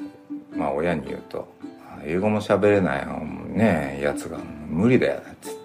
[0.56, 1.48] まあ親に言うと
[2.04, 3.06] 「英語も喋れない
[3.48, 4.38] ねやつが。
[4.68, 5.62] 無理だよ」っつって。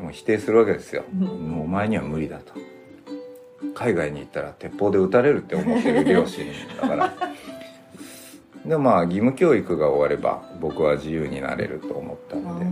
[0.00, 2.54] もう否定するわけですよ「もうお前には無理だ」と
[3.74, 6.46] 海外に行ったら鉄砲で撃たれるって思ってる両親
[6.80, 7.12] だから。
[8.64, 12.66] でまあ義務教育が終われば僕は自由になれると思ったので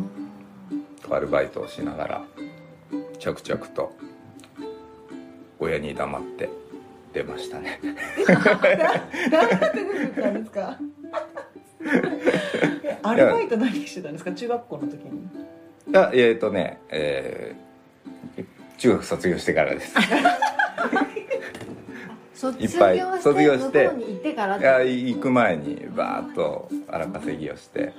[1.11, 2.23] アルバイトをしながら
[3.19, 3.93] 着々と
[5.59, 6.51] 親に黙って
[7.15, 7.81] 出ましたね。
[10.21, 10.79] なんですか？
[12.85, 14.33] えアルバイト何してたんですか？
[14.33, 15.29] 中学校の時に。
[15.97, 18.45] あえっ、とねえー
[18.77, 19.93] 中学卒業してからです。
[19.95, 20.07] 卒
[22.61, 27.93] いっぱい卒業して行ってからいや行く前にバーッと荒稼ぎをして。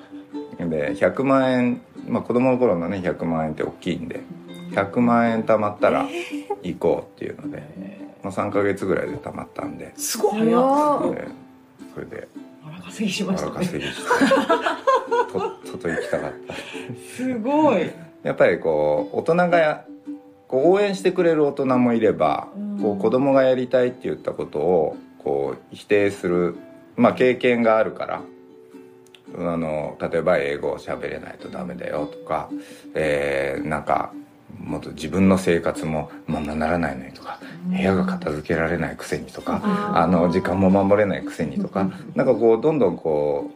[0.58, 4.20] で100万円、まあ、子供の頃のね100万円って大きいんで
[4.72, 6.06] 100万円貯まったら
[6.64, 7.64] 行こうっていうので、
[8.24, 9.94] まあ、3ヶ月ぐらいで貯まったんで。
[9.96, 10.40] すごい。
[10.40, 10.50] 早
[11.94, 12.28] それで
[12.66, 13.52] 荒稼ぎしましたね。
[13.56, 14.10] 荒稼ぎして
[15.32, 16.54] とっとと行きたかった。
[17.16, 17.92] すごい。
[18.24, 19.86] やっぱりこう大人が
[20.50, 22.50] こう応援してくれる大人もいれば
[22.82, 26.58] こう子供がやりたいって言ったことをこう否定する、
[26.98, 28.22] まあ、経験があるから
[29.38, 32.50] あの例えば英語を喋れないとダメだよとか、
[32.96, 34.12] えーなんか
[34.58, 39.62] もっと自分の生活もままならないのにとか部屋が片付けられないくせにとか
[39.94, 43.52] あの時間も守れないくせにとかなんかこうどんどんこ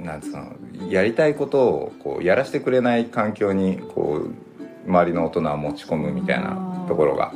[0.00, 0.56] うなんつうの
[0.88, 4.51] やりたいことをこうやらせてくれない環境にこう
[4.86, 7.32] 周りの大人を持ち込むみたいなところが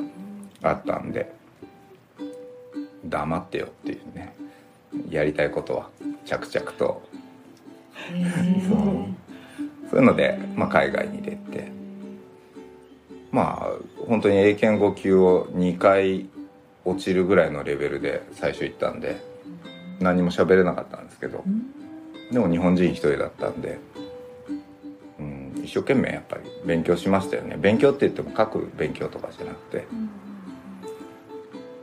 [0.62, 1.32] あったんで
[3.04, 4.34] 黙ってよっていうね
[5.10, 5.90] やりたいことは
[6.24, 7.02] 着々と。
[8.68, 9.26] そう。
[9.90, 11.70] そういうので、まあ、海外に出て
[13.30, 13.70] まあ
[14.06, 16.28] 本当に英検5級を2回
[16.84, 19.20] 落ちるぐらいのレベルで最初行ったんで
[20.00, 21.44] 何も喋れなかったんですけど
[22.30, 24.05] でも日本人一人だったんで、うん、
[25.66, 27.56] 一生懸命やっぱり勉強しましたよね。
[27.58, 29.86] 勉強って言っても書く勉強とかじゃなくて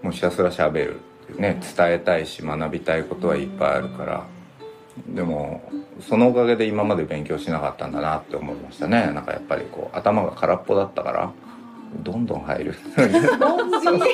[0.02, 4.26] もうひたすら喋るっていうね伝えたいし学びたいことはいっぱいあるから
[5.08, 5.70] でも
[6.00, 9.12] そのおかげで今まで勉強しなかったんだなって思いましたね。
[9.12, 11.32] なんかやっぱりこう頭が空っぽだったから
[12.02, 12.76] どんどん入る。
[12.98, 13.48] 何もなかった。
[13.48, 14.06] あそのた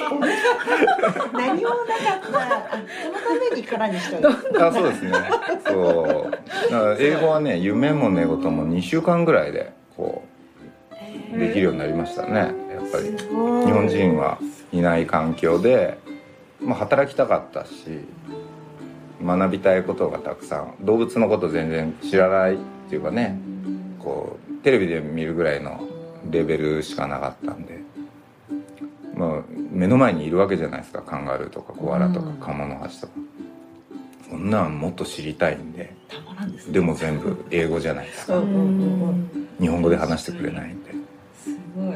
[3.51, 4.63] めに空にしといて。
[4.63, 5.11] あそうですね。
[5.65, 6.29] そ
[6.71, 6.97] う。
[6.99, 10.23] 英語はね夢も寝言も2週間ぐらいでこ
[11.33, 12.33] うできるようになりましたね。
[12.33, 12.51] やっ
[12.91, 13.15] ぱり。
[13.17, 14.39] 日本人は
[14.71, 15.97] いない環境で、
[16.61, 17.71] まあ、働きたかったし
[19.23, 22.57] 学びたいことがたくさん動物のこと全然知らないっ
[22.89, 23.37] ていうかね
[23.99, 25.87] こうテレビで見るぐらいの
[26.29, 27.79] レベルしかなかったんで、
[29.15, 31.01] まあ、目の前にいるわけじゃないですか。
[31.01, 33.13] カンガルーとかコアラとかカモノハシとか。
[34.29, 35.95] そんなんもっと知りたいんで。
[36.07, 36.73] たまらんですね。
[36.73, 38.39] でも全部英語じゃないですか。
[39.59, 40.91] 日本語で話してくれないんで。
[41.43, 41.95] すごい。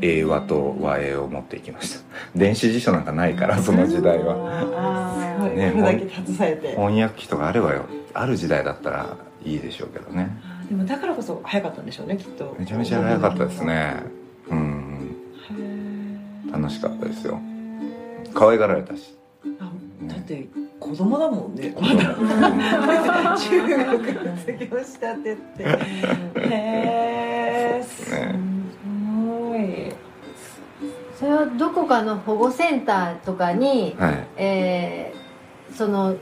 [0.00, 2.04] 英和と和英を持っていきました。
[2.34, 5.36] 電子辞書なんかないからその時代は。
[5.36, 6.70] すごいねこれだけ携えて。
[6.70, 7.84] 翻訳機とかあればよ。
[8.14, 10.30] ある時代だったらいいでしょうけどね
[10.68, 12.56] でもだからこそ早かったんでしょうねきっと。
[12.58, 14.02] めちゃめちゃ早かったですね。
[14.48, 15.16] うん。
[16.50, 17.38] 楽しかったですよ。
[18.32, 19.14] 可愛がられたし。
[19.60, 19.70] あ
[20.04, 20.48] だって
[20.80, 21.74] 子供だもんね。
[21.78, 22.16] まだ
[23.36, 25.62] 中学卒業したてって。
[25.62, 25.78] へ
[27.80, 28.34] えすね
[29.26, 29.92] ごい。
[31.18, 34.26] それはどこかの保護センターとかに、はい。
[34.36, 35.24] えー
[35.74, 36.16] その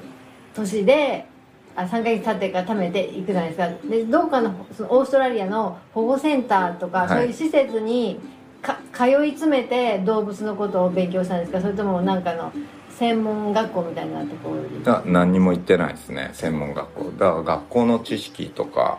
[0.54, 1.26] 年で
[1.74, 3.88] あ3ヶ月経ってから貯めていくじゃないですか。
[3.88, 7.08] でどうかのそのオーストラリアの保護センターとか、はい。
[7.08, 8.20] そういう施設に
[8.60, 11.60] か通い詰めて動物のことを勉強したんですか？
[11.60, 12.52] それともなんかの
[12.90, 16.30] 専門学校みたいなところにあ何にも言ってないですね。
[16.34, 17.04] 専門学校。
[17.12, 18.98] だから学校の知識とか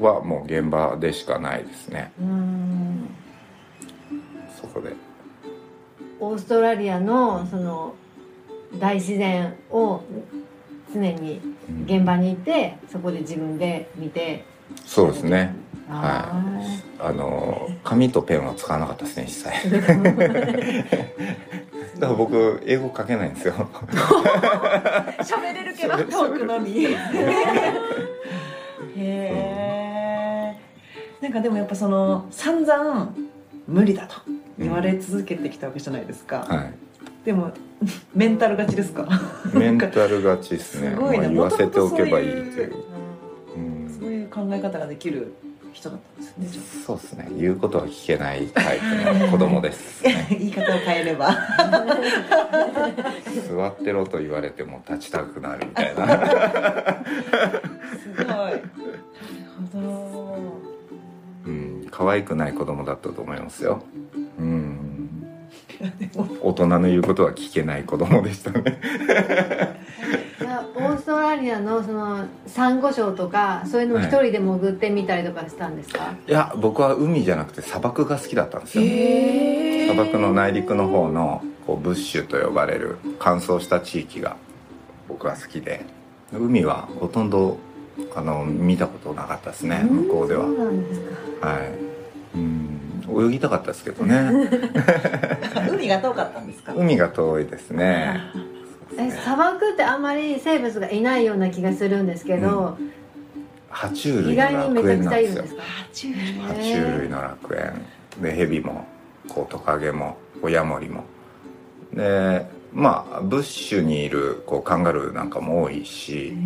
[0.00, 2.10] はもう現場でしかないですね。
[2.18, 3.08] うーん。
[4.60, 4.94] そこで。
[6.18, 7.94] オーストラリアのその
[8.78, 10.00] 大自然を
[10.92, 11.40] 常に
[11.86, 14.44] 現場に行ってそこで自分で見て。
[14.86, 15.54] そうですね。
[15.88, 16.44] あ
[17.00, 19.50] あの紙とペンは使わなかったですね一切
[21.98, 23.54] だから僕英語書けないんですよ。
[25.18, 26.86] 喋れるけどトークのみ。
[28.96, 30.56] へえ
[31.20, 33.12] なんかでもやっぱその散々
[33.66, 34.14] 無理だと
[34.58, 36.72] 言われ続けてきたわけじゃないですか、はい
[37.24, 37.50] でも
[38.14, 39.06] メンタル勝ちですか？
[39.54, 40.90] メンタル勝ちですね。
[40.94, 41.18] すごいね。
[41.18, 42.74] まあ言わせておけばいいっていう。
[43.98, 45.32] そういう考え方ができる
[45.72, 47.28] 人だったんですねそうですね。
[47.36, 51.36] 言うことは聞けないタイプの子供です、あね、言い方を変えれば。
[53.48, 56.04] 座ってろと言われても立ちたくなるみたいな。
[57.98, 58.26] すごい。
[58.26, 58.60] なる
[59.72, 60.60] ほど。
[61.46, 61.86] うん。
[61.90, 63.82] 可愛くない子供だったと思いますよ。
[64.38, 64.89] うん
[66.42, 68.78] 大人の言うことは聞けない子供でしたね。
[70.74, 78.84] オーストラリアのそのサンゴ礁とかそういうのを一人で潜ってみたりとかしたんですか、いや僕は海じゃなくて砂漠が好きだったんですよ。
[78.86, 84.36] へ砂漠の内陸の方のこうブッシュと呼ばれる乾燥した地域が
[85.08, 85.84] 僕は好きで。
[86.32, 87.58] 海はほとんど
[88.14, 90.44] あの見たことなかったですね向こうでは。
[90.44, 91.00] そうなんです
[91.40, 91.48] か。
[91.48, 91.72] はい。
[92.36, 92.69] うん
[93.12, 94.30] 泳ぎたかったですけどね。
[95.70, 96.72] 海が遠かったんですか？
[96.76, 98.20] 海が遠いですね。
[98.98, 102.76] え砂漠ってあんまり生物がいないような気がするんですけど、
[103.70, 105.44] 爬虫類意の楽園なんですよ。
[105.44, 107.08] 爬虫類。
[107.08, 107.72] の楽園。
[108.20, 108.86] でヘビも
[109.28, 110.16] こうトカゲも
[110.48, 111.04] ヤモリも。
[111.92, 116.36] でまあブッシュにいるこうカンガルーなんかも多いし、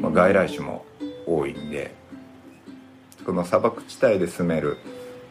[0.00, 0.84] まあ、外来種も
[1.26, 1.94] 多いんで
[3.24, 4.78] この砂漠地帯で住める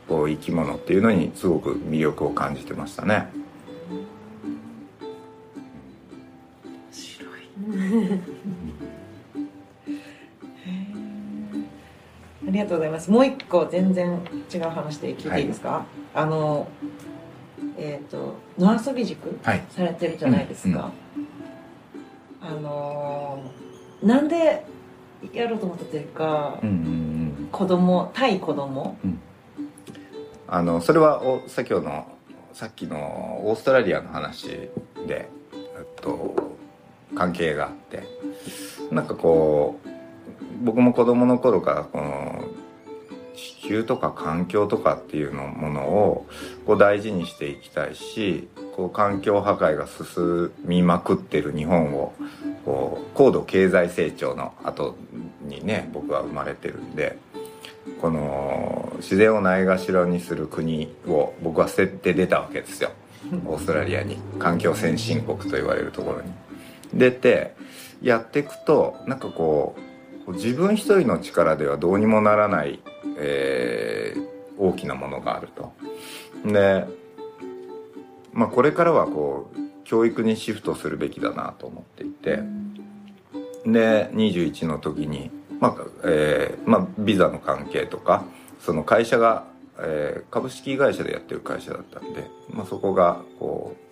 [0.08, 3.28] こう生き物っていうのにすごく魅力を感じてましたね。
[6.92, 7.32] 白い。
[12.48, 13.12] ありがとうございます。
[13.12, 14.22] もう一個全然
[14.54, 16.68] 違う話で聞いていいですか、あの
[17.78, 19.64] えっ、と野遊び塾はい。
[19.70, 20.92] されてるじゃないですか、
[22.42, 24.64] あのーなんで
[25.34, 26.80] やろうと思ったというか、うんうんう
[27.44, 27.50] ん。
[27.52, 28.96] 子供対子供
[30.48, 32.08] あのそれはお先ほどの
[32.54, 34.70] さっきのオーストラリアの話で、
[35.10, 35.30] え
[35.82, 36.56] っと、
[37.16, 38.04] 関係があって
[38.92, 39.90] なんかこう
[40.64, 42.46] 僕も子供の頃からこの
[43.36, 46.26] 地球とか環境とかっていうのものを
[46.66, 52.14] こう大事にしていきたいしこう環境破壊が進みまくってる日本を
[52.66, 54.96] こう高度経済成長の後
[55.42, 57.18] にね僕は生まれてるんで
[58.02, 62.92] この自然をないがしろにする国を僕は捨てて出たわけですよ。
[63.46, 64.18] オーストラリアに。
[64.40, 66.32] 環境先進国と言われるところに。
[66.94, 67.54] 出て
[68.02, 69.76] やっていくとなんかこ
[70.26, 72.80] う自分一人の力ではどうにもならない、
[73.18, 75.74] えー大きなものがあると。
[76.46, 76.86] で
[78.34, 82.42] まあこれからはこう教育にシフトするべきだなと思っていて。
[83.66, 85.30] で21の時に
[85.60, 88.24] まあえーまあ、ビザの関係とか
[88.60, 89.46] その会社が
[89.80, 93.88] えー株式会社でやってる会社だったんで、まあ、そこがこう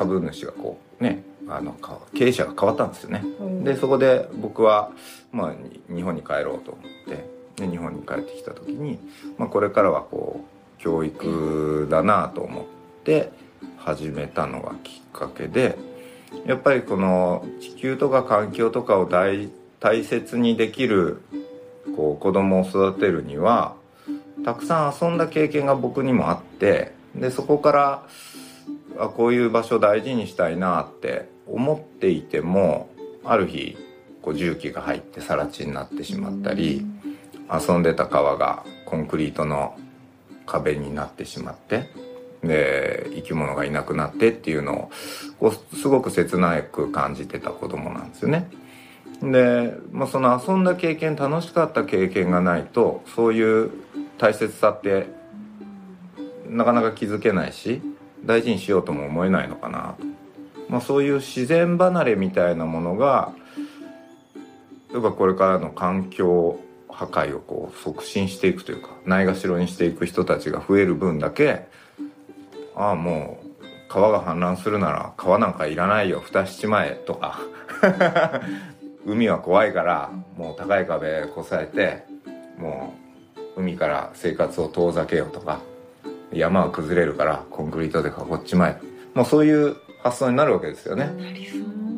[0.00, 3.22] 株主がこうねあのか経営者が変わったんですよね、
[3.64, 4.92] でそこで僕は、
[5.30, 8.98] まあ、に日本に帰ろうと思ってで日本に帰ってきた時に、
[9.36, 10.44] まあ、これからはこ
[10.78, 12.64] う教育だなと思っ
[13.04, 13.30] て
[13.76, 15.76] 始めたのがきっかけで
[16.46, 19.50] やっぱりこの地球とか環境とかを大
[19.80, 21.22] 大切にできる
[21.96, 23.74] こう子供を育てるには
[24.44, 28.06] たくさん遊んだ経験が僕にもあってでそこから
[28.98, 32.90] あこういう場所を大事にしたいなって思っていても
[33.24, 33.76] ある日
[34.22, 36.86] こう重機が入って更地になってしまったり
[37.50, 39.76] 遊んでた川がコンクリートの
[40.46, 41.90] 壁になってしまって
[42.42, 44.90] で生き物がいなくなってっていうのを
[45.38, 48.50] こうすごく切なく感じてた子供なんですよね。
[49.22, 53.70] で、まあ、その遊んだ経験楽しかった経験がないとそういう
[54.18, 55.08] 大切さって
[56.48, 57.82] なかなか気づけないし
[58.24, 60.06] 大事にしようとも思えないのかなと、
[60.68, 63.32] まあ、そういう自然離れみたいなものが
[64.92, 71.68] やっぱこれからの環境破壊をこう促進していくというかないがしろにしていく人たちが増える分だけ
[72.80, 73.46] ああもう
[73.88, 77.40] 川が氾濫するなら川なんかいらないよ蓋しちまえとか。
[79.06, 82.04] 海は怖いからもう高い壁こさえて
[82.58, 82.94] も
[83.56, 85.60] う海から生活を遠ざけようとか。
[86.32, 88.78] 山は崩れるからコンクリートで囲っちまえ。
[89.14, 91.10] もうそういう発想になるわけですよね。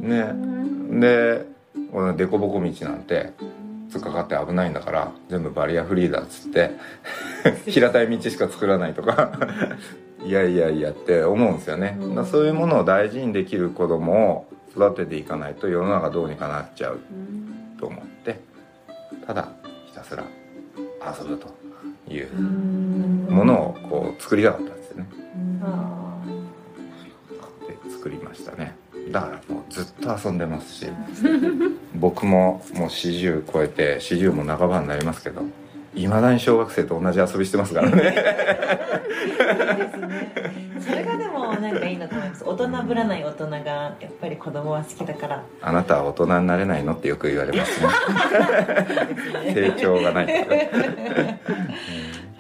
[0.00, 0.32] ね。
[1.00, 1.44] で
[1.92, 3.32] この凸凹道なんて
[3.90, 6.70] 突っかかって危ないんだから全部バリアフリーだっつって
[7.70, 9.32] 平たい道しか作らないとか
[10.24, 17.00] いやいやいやって思うんですよね、だからそういうものを大事にできる子供を育てていかないと世の中どうにかなっちゃう
[17.78, 18.40] と思って
[19.26, 19.48] ただ
[19.86, 20.24] ひたすら
[20.76, 21.48] 遊ぶと
[22.08, 22.32] いう
[23.30, 25.06] ものをこう作りたかったんですよね。
[27.66, 28.76] で作りましたね。
[29.10, 30.86] だからもうずっと遊んでますし
[31.96, 35.42] 僕ももう40超えて40も半ばになりますけど
[35.94, 38.02] いまだに小学生と同じ遊びしてますからね
[39.76, 40.32] ですね。
[40.80, 42.44] それがでもなんかいいなと思います。
[42.44, 45.42] 大人ぶらない大人がやっぱり子供は好きだから。
[45.60, 47.88] あなたは大人になれないのってよく言われますね
[49.54, 50.56] 成長がないから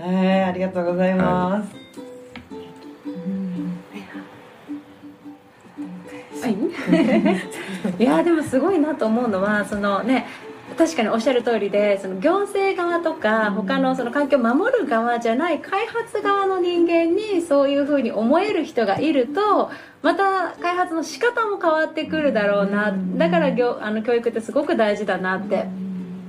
[0.06, 1.82] はい、ありがとうございます。
[7.98, 10.26] いやーでもすごいなと思うのはそのね
[10.82, 19.70] 確かにおっしゃる通りでその行政側とか他のその環境を守る側じゃない開発側の人間にそういうふうに思える人がいると
[20.02, 22.92] また開発の仕方も変わってくるだろうな。
[23.16, 25.66] だから教あの教育ってすごく大事だなって。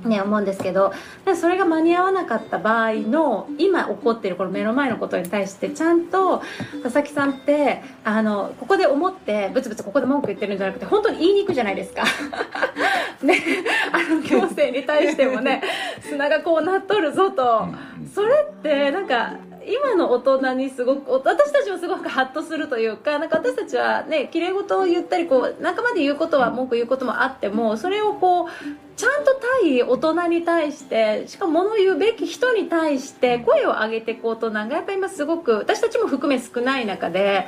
[0.04, 0.92] ね、思うんですけど
[1.34, 6.42] それが間に合わなかった場合の今起こっているこの目の前のことに対してちゃんと
[6.82, 12.04] 佐々木さんってあのここで思ってブツブツここで文句言ってるんじゃなくて本当に言いに行くじゃないですか。
[13.22, 13.42] ね、
[13.90, 15.62] あの行政に対してもね
[16.02, 17.66] 砂がこうなっとるぞと
[18.14, 19.32] それってなんか
[19.68, 28.48] 今の大人にすごく私たちもすごくハッとするというかなんか私たちはね綺麗事を言ったりこう仲間で言うことは文句言うこともあってもそれをこう
[28.96, 37.46] ちゃんと対大人に対してしかも物言うべき人に対して声を上げていく大人がやっぱり今すごく私たちも含め少ない中で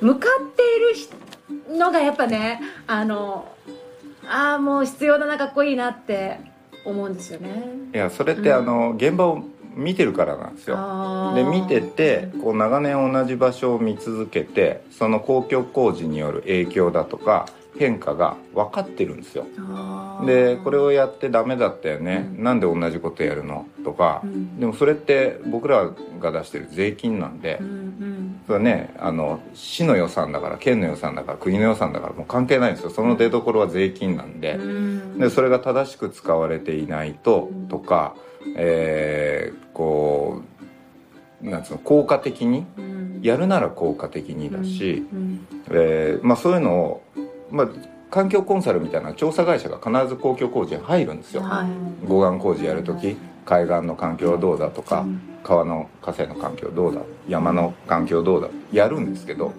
[0.00, 3.48] 向かっているのがやっぱねあの
[4.28, 6.40] ああもう必要だなかっこいいなって
[6.84, 7.64] 思うんですよね。
[7.94, 9.44] いやそれってあの現場を
[9.74, 11.32] 見てるからなんですよ。
[11.34, 17.46] で見ててこう長年同じ場所を見続けてその公共工事による影響だとか
[17.78, 19.46] 変化が分かってるんですよ。
[20.26, 24.60] でこれをやってダメだったよね、なんで同じことやるのとか、うん。
[24.60, 28.40] でもそれって僕らが出してる税金なんで、うんうん。
[28.46, 32.90] それはねあの市の予算だから県の予算だから国の予算だからもう関係ないんですよ。
[32.90, 35.18] その出所は税金なんで,、うん。
[35.18, 38.14] でそれが正しく使われていないととか、
[38.54, 40.42] えーこ
[41.42, 43.02] うなんつうの効果的にうん。
[43.22, 45.46] やるなら効果的にだし、うん。
[45.70, 47.02] えーまあ、そういうのを、
[47.50, 47.68] まあ、
[48.10, 51.42] 環境コンサルみたいな調査会社が必ず公共工事に入るんですよ。
[51.42, 52.06] はい。
[52.06, 55.06] 護岸工事やるとき海岸の環境はどうだとか、
[55.42, 59.52] 川の河川の環境どうだ山の環境どうだやるんですけど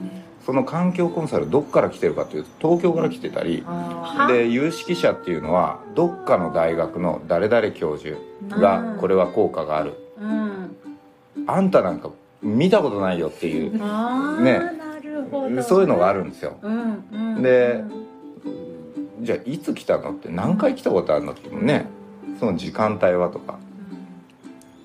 [0.46, 8.18] その環境コンサルどっから来てるかというと東京から来てたりあで有識者っていうのはどっかの大学の誰々教授
[8.52, 8.62] うん。
[8.62, 9.92] がこれは効果がある。
[9.98, 10.03] うん
[11.48, 12.10] あんたなんか
[12.42, 13.72] 見たことないよっていう。
[14.44, 14.62] ね。
[15.64, 16.58] そういうのがあるんですよ。
[16.62, 17.84] うんうんで
[19.22, 21.88] じゃあいつ来たのって何回来たことあるのってね。
[22.40, 23.58] その時間帯はとか。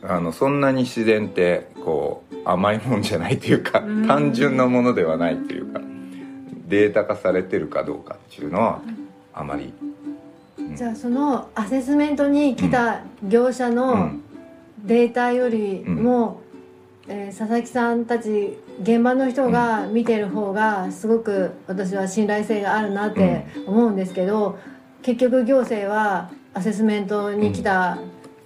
[0.03, 4.07] あのそんなに自然ってこう甘いもんじゃないというかうん。
[4.07, 5.81] 単純なものではないというか
[6.69, 8.81] データ化されてるかどうかっていうのは
[9.35, 9.73] あまり、
[10.59, 10.77] うん。
[10.77, 14.23] じゃあそのアセスメントに来た業者うのん。
[14.85, 16.41] データよりも、
[17.09, 24.59] えー佐々木さんたち現場の人が見てる方がすごく私は信頼性があるなって思うんですけど、
[25.03, 27.99] 結局行政はアセスメントに来た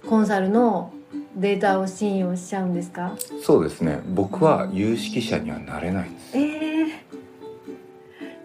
[0.07, 0.93] コンサルの
[1.35, 3.15] データを信用しちゃうんですか？
[3.41, 4.01] そうですね。
[4.09, 6.37] 僕は有識者にはなれないんです。
[6.37, 7.05] ええ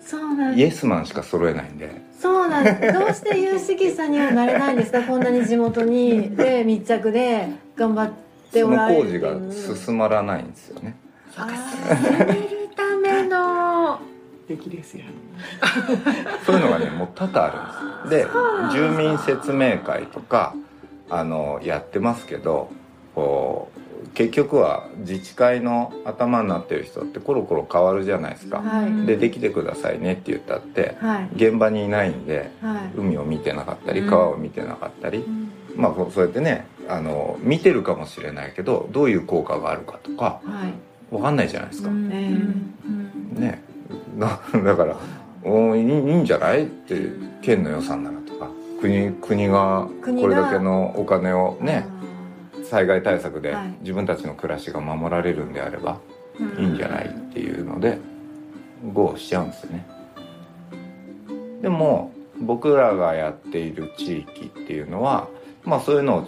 [0.01, 1.91] そうなんイエスマンしか揃えないんで。
[2.19, 5.03] そうなんですどうして有識者にはなれないんですか？
[5.03, 6.31] こんなに地元に。
[6.35, 10.97] で密着で頑張ってそのおられるって工事が進まらないんですよね。
[11.37, 14.01] あ進めるための。
[14.49, 15.05] できですよ
[16.47, 18.33] そういうのがねもう多々あるんですで
[18.73, 20.55] 住民説明会とか
[21.11, 22.71] あのやってますけど
[23.15, 29.07] こう結局は自治会の頭になってる人ってコロコロ変わるじゃないですか、はい。
[29.07, 31.29] でできてくださいねって言ったってはい。
[31.35, 32.91] 現場にいないんではい。
[32.97, 34.11] 海を見てなかったりうん。
[34.11, 35.25] 川を見てなかったり、
[35.77, 41.15] まあこうそうやってねあの見てるかもしれないけどどういう効果があるかとかはい。
[41.15, 42.11] わかんないじゃないですか、うん。
[42.13, 43.63] えね。
[44.19, 44.97] だだから
[45.43, 46.65] おいいいいんじゃない？
[46.65, 46.97] って
[47.43, 53.75] 県の予算ならとか国国がこれだけのお金をねあ災害対策ではい。
[53.81, 55.99] 自分たちの暮らしが守られるんであれば
[56.39, 56.65] うん。
[56.65, 57.99] いいんじゃないっていうので
[58.93, 59.87] GO しちゃうんですよね。
[61.63, 65.29] でも僕らがやっている地域っていうのは
[65.65, 66.27] まあそういうのを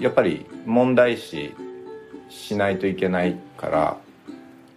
[0.00, 1.54] やっぱり問題視
[2.28, 3.96] しないといけないから、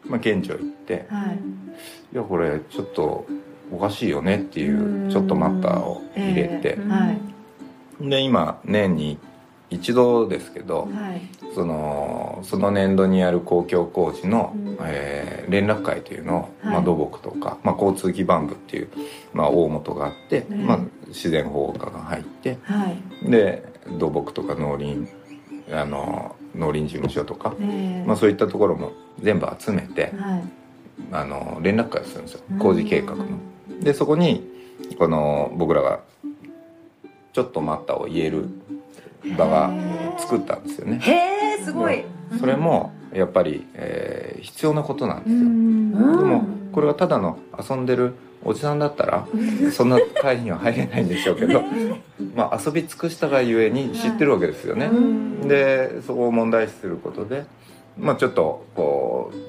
[0.06, 1.36] まあ、県庁行ってーはい。
[1.36, 3.26] いやこれちょっと
[3.72, 8.10] おかしいよねっていうちょっと待ったを入れて、うんはい。
[8.10, 9.18] で今年に
[9.70, 11.22] 一度ですけどはい。
[11.56, 14.78] そのその年度にやる公共工事の、うん。
[14.82, 16.74] えー連絡会というのを、はい。
[16.76, 18.90] まあ、土木とか、まあ、交通基盤部っていう、
[19.34, 23.30] まあ、大元があって、ねまあ、自然保護課が入ってはい。
[23.30, 25.08] で土木とか農林
[25.72, 28.04] あの農林事務所とか、ええ。
[28.06, 30.44] まあ、そういったところも全部集めてはい。
[31.12, 32.42] あの連絡会をするんですよ。
[32.60, 33.26] 工事計画の。
[33.82, 34.48] でそこに
[34.98, 36.02] この僕らが
[37.34, 38.48] ちょっと待ったを言える
[39.38, 39.72] 場が
[40.18, 41.00] 作ったんですよね。
[41.00, 42.04] へえすごい。
[42.40, 45.40] それもやっぱり、えー必要なことなんですよ。
[45.40, 45.92] うん。
[46.18, 48.14] でもこれがただの遊んでる
[48.46, 49.28] おじさんだったら
[49.72, 51.64] そんな会には入れないんでしょうけど、
[52.36, 54.88] まあ遊び尽くしたがゆえに知ってるわけですよね。
[54.88, 57.46] うんでそこを問題視することで
[57.98, 59.44] まあちょっとこう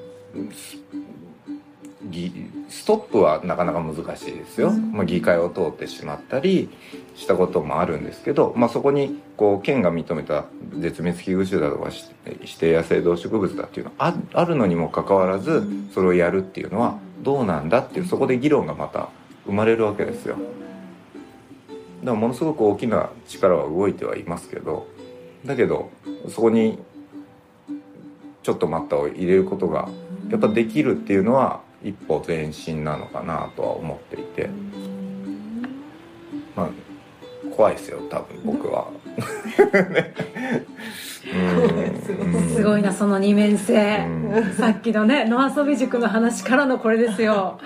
[2.69, 6.69] ストップはなかなか難しいですよ、まあ、議会を通ってしまったり
[7.15, 10.45] したこともあるんですけど、まあ、そこにこう県が認めた
[10.77, 12.05] 絶滅危惧種だとかし
[12.41, 19.09] 指定野生動植物だっていうのはああるのにもかかわらずそれをやるっていうのはどうなんだっていうそこで議論がまた
[19.45, 20.37] 生まれるわけですよ。
[20.37, 20.45] だか
[22.03, 24.87] らものすごく大きな力は動いてはいますけど
[25.43, 25.89] だけど
[26.29, 26.77] そこに
[28.43, 29.89] ちょっと待ったを入れることが
[30.29, 34.49] やっぱできるっていうのは一歩前進なのかなとは思っていて
[36.55, 36.69] まあ
[37.55, 38.87] 怖いですよ多分僕は。
[41.33, 42.49] うん。
[42.55, 44.53] すごいなその二面性、うん。
[44.53, 47.59] さっきのね野遊び塾の話からのこれですよ。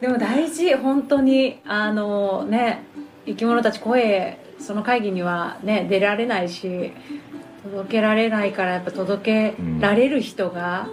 [0.00, 2.82] でも大事本当にあのね
[3.26, 6.92] 生き物たち声その会議にはね出られないし
[7.62, 10.88] 届けられないからやっぱ届けられる人が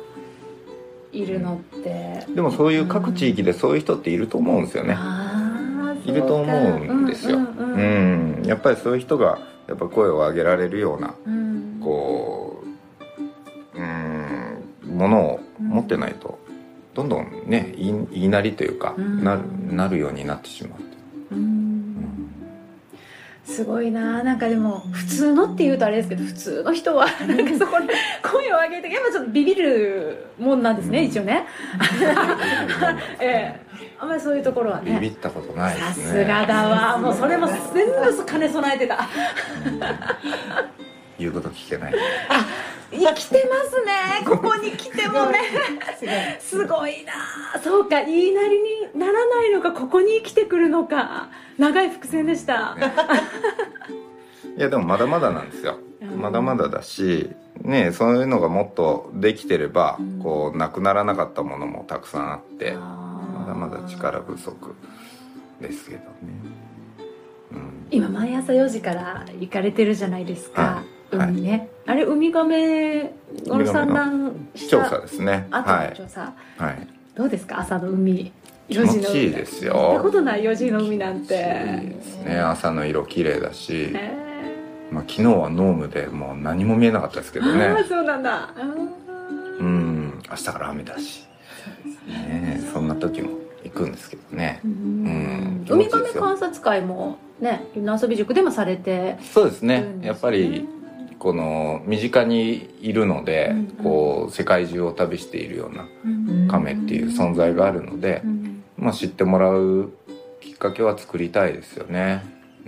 [1.11, 4.93] いるのって、でもそういう各地域でそういう人っていると思うんですよね。
[4.95, 7.37] ああいると思うんですよ。
[7.37, 8.39] うんうんうん。
[8.39, 11.48] うん、やっぱりそういう人がやっぱ声を上げられるようなうん
[11.89, 12.63] こ
[13.75, 16.37] ううんものを持ってないと
[16.93, 19.23] どんどんね言いなりというか、うん。
[19.23, 19.41] なる
[19.73, 20.79] なるようになってしまう
[23.45, 24.23] すごいな。
[24.23, 27.87] なんかでも普通のっていうとあれですけど普通の人はなんかそこで
[28.23, 31.05] 声を上げてやっぱちょっとビビるもんなんですね、うん。
[31.05, 31.45] 一応ね。
[33.19, 33.59] ええ。
[33.99, 36.05] あんまりそういうところはビビねったことないでさすね。
[36.05, 36.97] すがだわ。
[36.99, 39.09] もうそれも全部兼ね備えてた
[41.19, 41.93] 言うこと聞けない。
[42.91, 44.25] 生きてますね。
[44.25, 45.39] ここに来てもね。
[46.39, 47.05] すごい。
[47.05, 47.61] な。
[47.61, 51.29] そうか言いなりにならないのかここに生きてくるのか。
[51.57, 52.77] 長い伏線でした、
[54.57, 55.77] いやでもまだまだなんですよ。
[56.01, 56.21] うん。
[56.21, 57.29] まだまだだし
[57.61, 60.19] ねそういうのがもっとできてれば、うん。
[60.23, 64.75] こうなくならなかったものもたくさんあってままだまだ力不足
[65.61, 66.05] ですけどね、
[67.51, 73.11] うん、今毎朝4時から行かれてるじゃないですか、ははい海ね、あれウミガメ
[73.45, 75.47] の産卵した調査ですね。
[75.95, 76.87] 調査、はい。
[77.15, 77.59] どうですか？
[77.59, 78.31] 朝の海。
[78.69, 79.73] 気4時の海いいですよ。
[79.73, 81.33] 行ったことない4時の海なんて。
[81.83, 82.39] いいですね。
[82.39, 84.29] 朝の色綺麗だし、え
[84.91, 87.65] まあ、昨日はノームでもう何も見えなかったですけーどね。
[87.65, 88.53] ああそうなんだ。
[89.59, 90.21] うん。
[90.29, 91.25] 明日から雨だし、
[92.07, 93.29] ね、そんな時も
[93.63, 94.61] 行くんですけどね。
[94.63, 95.63] うん。
[95.65, 96.23] 気ウミガメ持ちいいですよ。
[96.23, 99.77] 観察会もね遊び塾でもされてそうですね。
[99.77, 100.07] うんですね。
[100.07, 100.67] やっぱり
[101.19, 109.91] この身近にいるので、うんこう世界中を旅しているようなうん亀っていう存在があるので、うんまあ、知ってもらう
[110.41, 112.23] きっかけは作りたいですよね。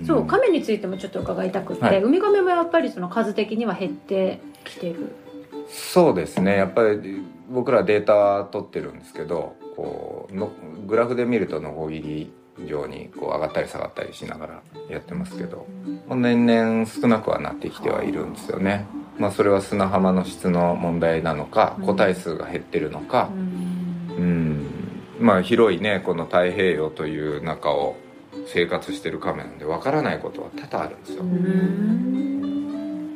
[0.06, 2.04] そう、ん亀についてもちょっと伺いたくて、はい。
[2.04, 5.16] ウミガメもやっぱりその数的には減ってきてる。
[5.68, 6.58] そうですね。
[6.58, 10.52] やっぱり僕らデータ取ってるんですけどこうの
[10.88, 12.32] グラフで見るとノコギリ
[12.68, 15.68] 状にこう上がったり下がったりしながらやってますけど
[16.09, 18.86] 年々少なくはなってきてはいるんですよね。
[19.18, 23.30] まあ、それは砂浜の質の問題なのか個体数が減ってるのか、
[24.18, 24.66] うん。
[25.20, 27.95] まあ広いねこの太平洋という中を
[28.47, 31.24] 生活してる亀なんでわからないことは多々あるんですよ。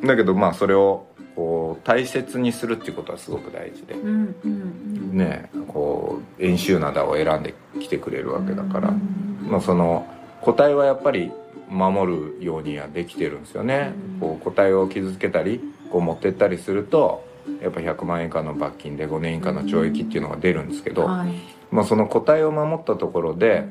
[0.06, 1.06] だけどまあそれを
[1.36, 10.06] こう大切にするっていうことはすごく大事で、うんうんねこう遠州灘を選んできてくれるわけだから、まあ、その
[10.40, 11.30] 個体はやっぱり
[11.68, 15.60] 守るようにはできてるんですよね、こう個体を傷つけたり
[15.90, 17.24] こう持ってったりすると
[17.62, 21.32] やっぱ100万円以下の罰金で5年以下の懲役っていうのが出るんですけど、はい。
[21.70, 23.68] まあ、その個体を守ったところで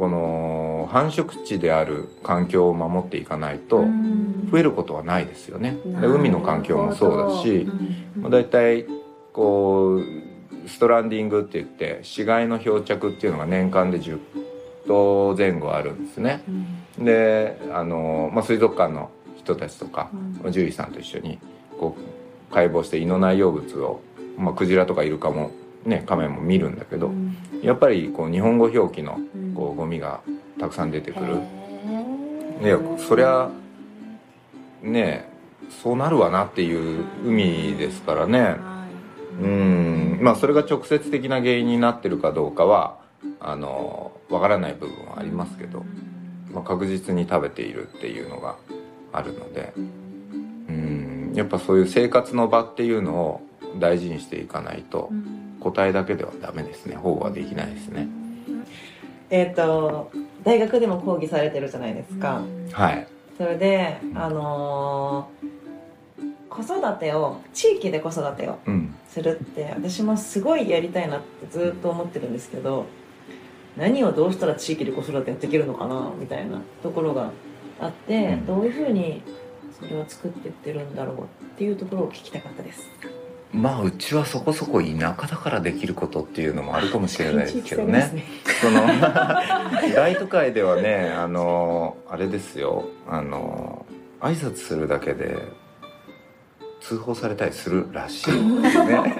[0.00, 3.84] この繁殖地である環境を守っていかないと
[4.50, 5.76] 増えることはないですよね。
[5.84, 7.68] で海の環境もそうだし、
[8.16, 8.86] まあ、大体
[9.34, 14.18] こうストランディングって言って死骸の漂着っていうのが年間で10
[14.86, 16.44] 頭前後あるんですね。
[16.98, 21.38] であの、まあ、水族館の人たちとか獣医さんと一緒に
[21.78, 24.00] こう解剖して胃の内容物を、
[24.38, 25.50] まあ、クジラとかイルカも
[25.84, 27.10] ねカメも見るんだけど、
[27.62, 29.18] やっぱりこう日本語表記の
[29.54, 30.20] こうゴミが
[30.58, 31.38] たくさん出てくる。
[32.62, 33.50] いやそりゃ
[34.82, 35.28] ね
[35.82, 38.56] そうなるわなっていう海ですからね。
[39.40, 40.18] うん。
[40.20, 42.98] まあそれが直接的な原因になってるかどうかは
[43.38, 45.84] あのわからない部分はありますけど、
[46.52, 48.56] まあ、確実に食べているっていうのが
[49.12, 49.72] あるので。
[49.76, 51.32] うん。
[51.34, 53.40] やっぱそういう生活の場っていうのを
[53.78, 55.10] 大事にしていかないと
[55.60, 56.96] 個体だけではダメですね。
[56.96, 58.08] 保護はできないですね。
[59.30, 60.10] えっ、と
[60.42, 62.42] 大学でも講義されてるじゃないですか、
[62.72, 63.06] はい。
[63.36, 65.60] それであのー
[66.50, 68.94] 子育てを地域で子育てをうん。
[69.08, 72.86] するって私もすごいやりたいなってずっと思ってるんですけど
[73.76, 77.32] 何をどうしたら地域で子育てやっていけるのかなみたいなところが
[77.80, 78.46] あって、うん。
[78.46, 79.22] どういうふうに
[79.78, 82.82] それを作っていってるんだろうっていうところを聞きたかったです
[83.52, 84.88] まあうちはそこそこ田
[85.20, 88.10] 舎だからできることっていうのもあるかもしれないですけどね。
[88.14, 88.24] ね。
[88.60, 88.80] その
[89.94, 92.84] 大都会ではねあのあれですよ。
[93.08, 93.84] あの
[94.20, 95.36] 挨拶するだけで
[96.80, 99.14] 通報されたりするらしいですね。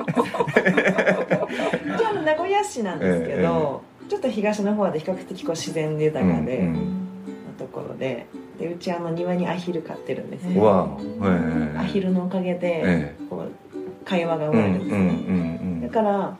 [1.98, 6.74] じゃあ名古屋市なんですけど、ちょっと東の方で比較的こう自然豊かで、うんうん。
[6.74, 8.26] のところで
[8.58, 13.16] でうちあの庭にアヒル飼ってるんですけうど、わええアヒルのおかげで、え。
[13.28, 13.69] こう
[14.04, 16.36] 会話がえ生まれるんですよ、うんうんだから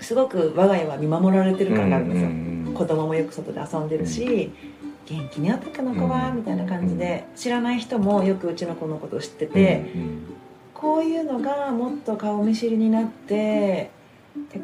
[0.00, 4.50] すごく我が家は見守られてる感があるんですよ、うん子供もよく外で遊んでるし、
[5.04, 10.36] 元気にあったかの子は、うんみたいな感じで知らない人もよくうちの子のことを知ってて、うん
[10.82, 13.92] こういうのがもっと顔見知りになって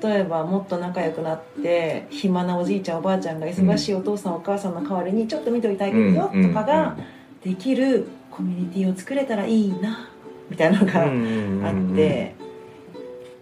[0.03, 6.97] 例えばもっと仲良くなって暇なおじいちゃんおばあちゃんが忙しいお父さん、お母さんの代わりにちょっと見といてあげるよとかが
[7.45, 10.11] できるコミュニティを作れたらいいな
[10.51, 12.35] みたいなのがあって、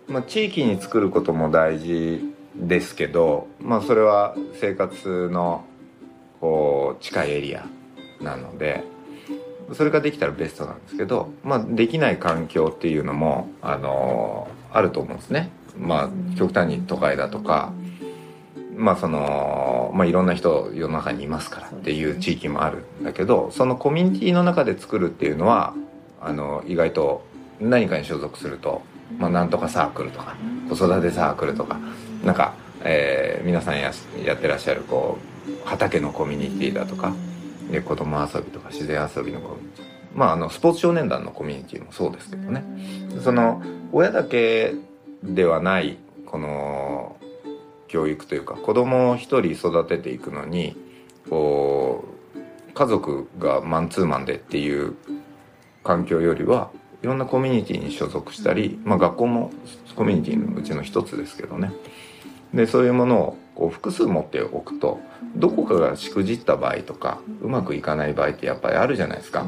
[0.08, 2.20] まあ、地域に作ることも大事
[2.54, 5.64] ですけど、まあ、それは生活の
[6.40, 7.66] こう近いエリア
[8.20, 8.84] なので
[9.74, 15.50] それができたらベストなんですけど、まあ、できない環境っていうのもあのあると思うんですね。
[15.76, 17.72] まあ、極端に都会だとか、
[18.76, 25.74] まあそのまあ、いろんな人世の中にいますからっていう地域もあるんだけどそのコミュニティの中で作るっていうのは
[26.26, 27.24] あの意外と
[27.60, 28.82] 何かに所属すると、
[29.18, 30.36] まあ、なんとかサークルとか
[30.68, 31.78] 子育てサークルとか
[32.24, 33.92] なんか、えー皆さんや
[34.24, 35.18] やってらっしゃるこ
[35.48, 37.14] う畑のコミュニティだとか
[37.70, 39.86] で子供遊びとか自然遊びのコミュニティ。
[40.14, 42.64] まああのスポーツ少年団のコミュニティもそうですけどね。
[43.22, 43.62] その
[43.92, 44.74] 親だけ
[45.22, 47.16] ではないこの
[47.88, 50.76] 教育というか子供を一人育てていくのに
[51.30, 52.04] こ
[52.34, 54.94] う家族がマンツーマンでっていう
[55.86, 56.70] 環境よりは
[57.02, 59.52] いろんなコミュニティに所属したり、まあ、学校も
[59.94, 61.72] コミュニティのうちの一つですけどね。
[62.52, 65.00] でそういうものをこう複数持っておくと
[65.36, 69.46] どこかがしくじった場合とかうまくいかない場合ってやっぱりあるじゃないですか。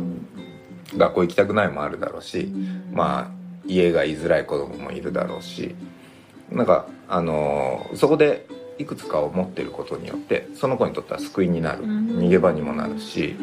[0.97, 2.51] 学校行きたくないもあるだろうし
[2.93, 3.31] まあ
[3.67, 5.75] 家が居づらい子供もいるだろうし。
[6.51, 8.47] なんかあのーそこで
[8.79, 13.37] いくつかを持ってることによってその子にとっては救いになる逃げ場にもなるし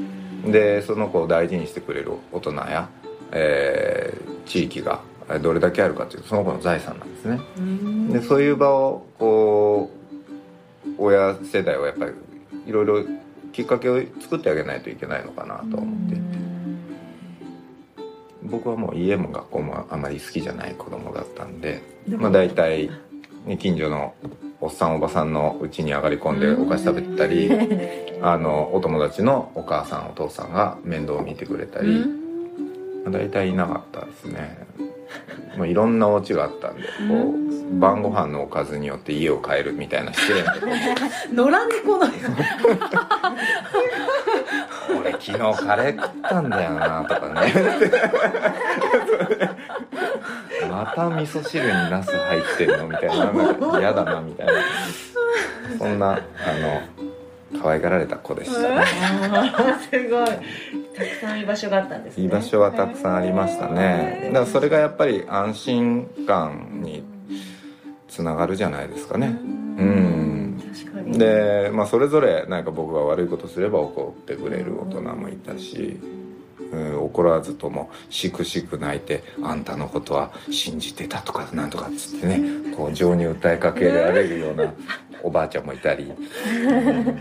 [0.51, 2.89] でその子を大事にしてくれる大人や、
[3.31, 5.01] えー地域が
[5.41, 7.39] どれだけあるかというとその子の財産なんですね。
[8.13, 9.91] でそういう場をこ
[10.87, 12.11] う親世代はやっぱり
[12.67, 13.03] いろいろ
[13.51, 16.15] きっかけを作ってあげないといけないのかなと思って。
[16.15, 16.25] いて
[18.43, 22.91] 僕はもう家も学校もあまり好きじゃない子供だったんで、まあ、大体、
[23.47, 24.13] ね、近所の
[24.65, 27.51] おっさんおばさんの家に上がり込んでお菓子食べてたり
[28.23, 32.03] あのお友達のお母さんお父さんが面倒を見てくれたり、
[33.03, 34.57] まあ、大体いなかったですね。
[35.55, 36.89] まあ、いろんなお家があったんでこ
[37.69, 40.53] う晩ご飯のおかずによって家を変えるみたいな失礼な。
[40.53, 40.65] こ と
[41.33, 42.11] 野良猫のよ
[44.99, 47.53] 俺昨日カレー食ったんだよなとかね
[50.69, 53.31] また味噌汁にナス入ってるのみたいな。
[53.31, 54.53] なんか嫌だなみたいな。
[55.77, 58.75] そんなあの可愛がられた子でしたね。
[58.77, 60.25] あーすごい。
[60.95, 62.25] たくさん居場所があったんですね。
[62.25, 64.29] 居場所はたくさんありましたね。
[64.33, 67.03] だからそれがやっぱり安心感に
[68.07, 69.27] つながるじゃないですかね。
[69.27, 70.61] うん。
[70.73, 71.17] 確かに。
[71.17, 76.14] で、まあ、それぞれなんか僕が悪いことすれば怒ってくれる大人もいたし、うん、
[76.97, 82.41] 怒らずともしくしく泣いて「あんたのことは信じてた」とかなんとかっつってね
[82.75, 84.73] こう情に訴えかけられるような
[85.23, 87.19] おばあちゃんもいたり、うん。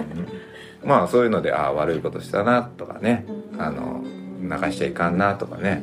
[0.84, 3.24] まあそういうのでああ悪いことしたなとかね
[3.58, 4.02] あの
[4.40, 5.82] 泣かしちゃいかんなとかね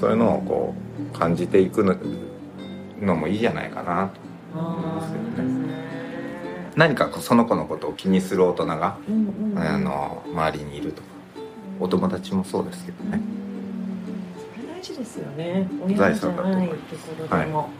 [0.00, 0.74] そういうのをこ
[1.14, 1.96] う感じていくの
[3.00, 4.20] のもいいじゃないかなと。
[4.56, 5.06] あー。
[5.06, 5.68] そうですね。
[6.76, 9.58] 何かその子のことを気にする大人がうんうん。
[9.58, 11.08] あの周りにいるとか
[11.80, 13.20] お友達もそうですけどね。
[14.54, 15.68] それ大事ですよね。
[15.86, 17.70] 親財じゃないところでも、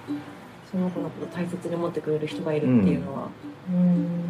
[0.70, 3.28] その子のこと大切に思ってくれる人がいるっていうのは。
[3.70, 4.28] うん。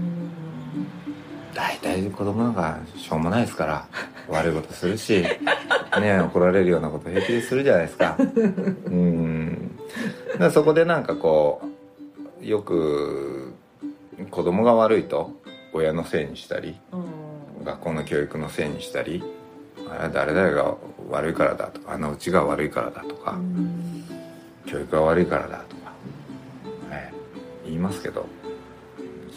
[1.55, 3.87] 大体子供なんかしょうもないですから
[4.29, 5.25] 悪いことするし
[6.01, 8.17] ね怒られるようなこと平気でするじゃないですか。
[8.19, 9.79] うん。
[10.53, 11.63] そこでなんかこ
[12.41, 13.55] うよく
[14.31, 15.33] 子供が悪いと
[15.73, 17.65] 親のせいにしたりうん。
[17.65, 19.25] 学校の教育のせいにしたり
[20.13, 20.77] 誰々が
[21.11, 23.39] 悪いからだとかあのうちが悪いからだとか、
[24.67, 25.93] 教育が悪いからだとか、
[26.91, 27.13] ね、
[27.65, 28.27] 言いますけど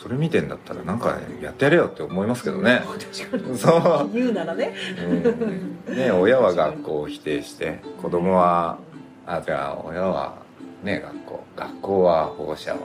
[0.01, 2.81] それ見てんだったらなんかやってやれよって思いますけどね。
[3.55, 4.73] そう、言うならね。
[5.87, 8.79] うん、ね親は学校を否定して子供は
[9.27, 10.37] あじゃあ親は
[10.83, 12.77] ね学校学校は保護者を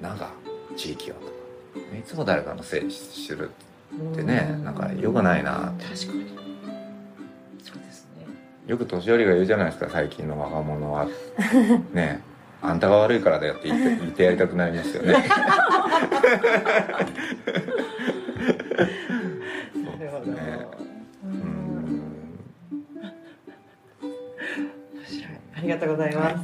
[0.00, 0.30] なんか
[0.76, 1.32] 地域をとか
[1.98, 3.48] いつも誰かのせいにする。
[3.48, 3.71] って
[4.24, 5.84] ねなんか良くないなって。
[5.84, 6.26] 確かに。
[7.62, 8.26] そうですね。
[8.66, 11.06] よく年寄りが言うじゃないですか最近の若者は。
[11.92, 12.22] ね
[12.64, 15.14] あんたが悪いからだよって言って 言ってやりたくなりますよね。
[25.54, 26.36] ありがとうございます、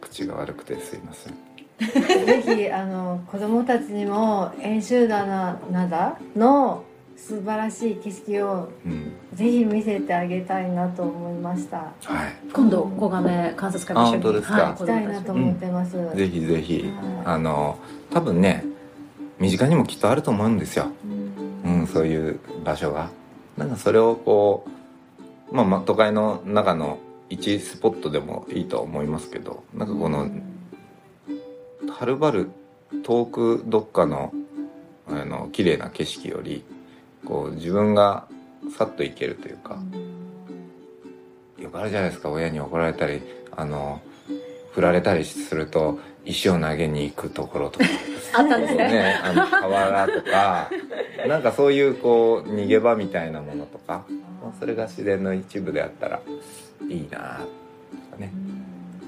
[0.00, 1.51] 口が悪くてすいません
[1.82, 6.84] ぜひあの子供たちにも演習棚灘の
[7.16, 9.12] 素晴らしい景色をうん。
[9.34, 11.78] ぜひ見せてあげたいなと思いました。
[11.78, 12.34] はい。
[12.52, 14.42] 今度小亀観察会も一緒に。
[14.42, 16.92] 行きたいなと思ってます、ぜひぜひはい。
[17.24, 17.78] あの
[18.10, 18.64] 多分ね
[19.38, 20.88] 身近にもきっとあると思うんですよ、
[21.64, 23.08] うん、そういう場所が。
[23.56, 24.66] なんかそれをこ
[25.50, 30.28] う、まあ、まあ都会の中の一スポットでもいいとは思いますけどなんかこの
[31.88, 32.50] はるばる
[33.02, 34.32] 遠くどっかの
[35.08, 36.64] あの綺麗な景色より
[37.24, 38.26] こう自分が
[38.76, 39.78] さっと行けるというか
[41.58, 42.30] よくあるじゃないですか。
[42.30, 43.22] 親に怒られたり
[43.52, 44.00] あの
[44.72, 47.86] 振られたりすると石を投げに行くところとか。
[48.34, 48.88] あったんですね。
[48.88, 50.70] ね、あの河原とか。
[51.28, 54.04] なんかそういうこう逃げ場みたいなものとか
[54.42, 56.20] まあそれが自然の一部であったら
[56.88, 57.42] いいなとか
[58.18, 58.32] ね。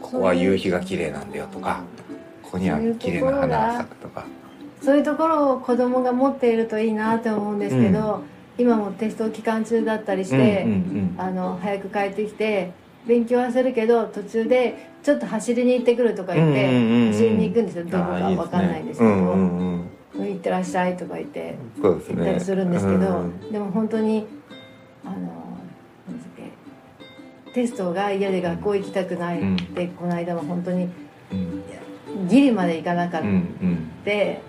[0.00, 1.82] ここは夕日が綺麗なんだよとか
[2.54, 4.24] ここには綺麗な花が咲くとか。
[4.80, 8.22] そういうところを子供が持っているといいなって思うんですけど、
[8.58, 12.70] 今もテスト期間中だったりして、うんうんあの早く帰ってきて
[13.06, 17.12] 勉強はするけど途中でちょっと走りに行ってくるとか言って、うんうんうんうん。
[17.12, 19.10] 走りに行くんですよどこかああいいわかんないんですけど。
[19.10, 19.84] うんうんうん
[20.16, 24.24] 行ってらっしゃいとか言って行ったりするんですけど、うんでも本当に
[25.04, 26.28] あのなんですっ
[27.46, 30.88] けテストが嫌で学校行きたくないって、この間は本当に
[31.32, 31.64] うん
[32.28, 33.90] ギリまで行かなかっうんうん。
[34.04, 34.40] て、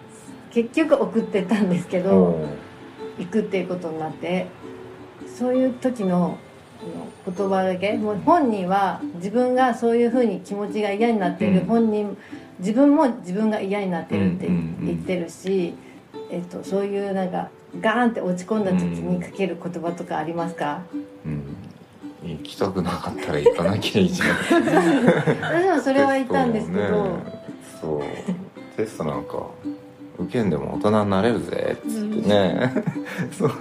[0.51, 2.47] 結局送ってったんですけど、
[3.19, 4.47] 行くっていうことになって
[5.37, 6.37] そういう時の
[7.25, 11.65] 言葉だけもう本人は自分がそういうふうに気持ちが嫌になっている、うん。
[11.65, 12.17] 本人
[12.59, 14.85] 自分も自分が嫌になってるってうんうんうん。
[14.85, 15.73] 言ってるし、
[16.29, 17.49] えっと、そういうなんか
[17.81, 20.81] ガーンって落ち込んだ時にかける言葉とかありますか、
[21.25, 21.57] うん。
[22.23, 24.29] 行きたくなかったら行かなきゃいいじゃん。
[25.41, 27.19] 私もそれは言ったんですけど、
[27.81, 28.03] そう。
[28.77, 29.47] テストなんか
[30.17, 32.73] 受けんでも大人になれるぜっつってね、
[33.37, 33.51] そう。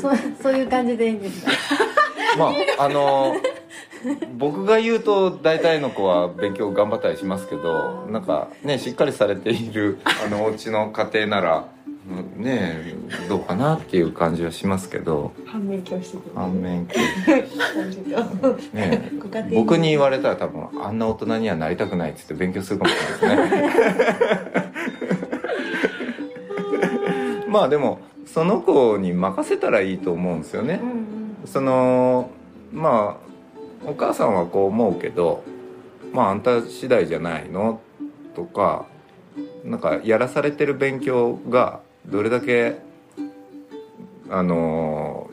[0.00, 1.44] そうそういう感じでいいんです。
[1.44, 1.52] か
[2.38, 2.46] ま
[2.78, 3.34] ああの
[4.36, 11.68] 僕が言うと大体の子は勉強頑張ったりしますけどなんかねしっかりされているあのお家の家庭なら
[12.08, 12.94] うんね
[13.28, 15.32] どうかなっていう感じはしますけど。
[15.46, 17.81] 反面教師反面感じが
[18.72, 19.10] ね
[19.54, 24.72] 僕に言われたら多分あんな大人にはなりたくないっつって勉強するかもしれないですね。
[27.48, 30.80] まあでもその子に任せたらいいと思うんですよね。
[30.82, 31.36] うんうん。
[31.46, 32.30] その
[32.72, 33.18] ま
[33.84, 35.42] あお母さんはこう思うけど
[36.12, 37.80] まああんた次第じゃないの？
[38.34, 38.86] とか
[39.64, 42.76] なんかやらされてる勉強がどれだけ
[44.30, 45.28] あの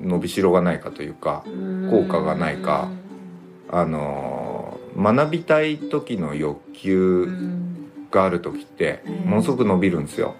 [0.00, 1.44] 伸びしろがないかというか
[1.90, 2.88] 効果がないか。
[3.68, 7.28] あの学びたい時の欲求
[8.12, 9.30] がある時ってうん。
[9.30, 10.34] ものすごく伸びるんですよ。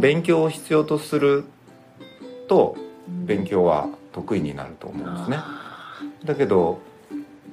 [0.00, 1.44] 勉強を必要とする
[2.48, 2.76] と
[3.08, 5.38] 勉強は得意になると思うんですね。
[6.24, 6.80] だけど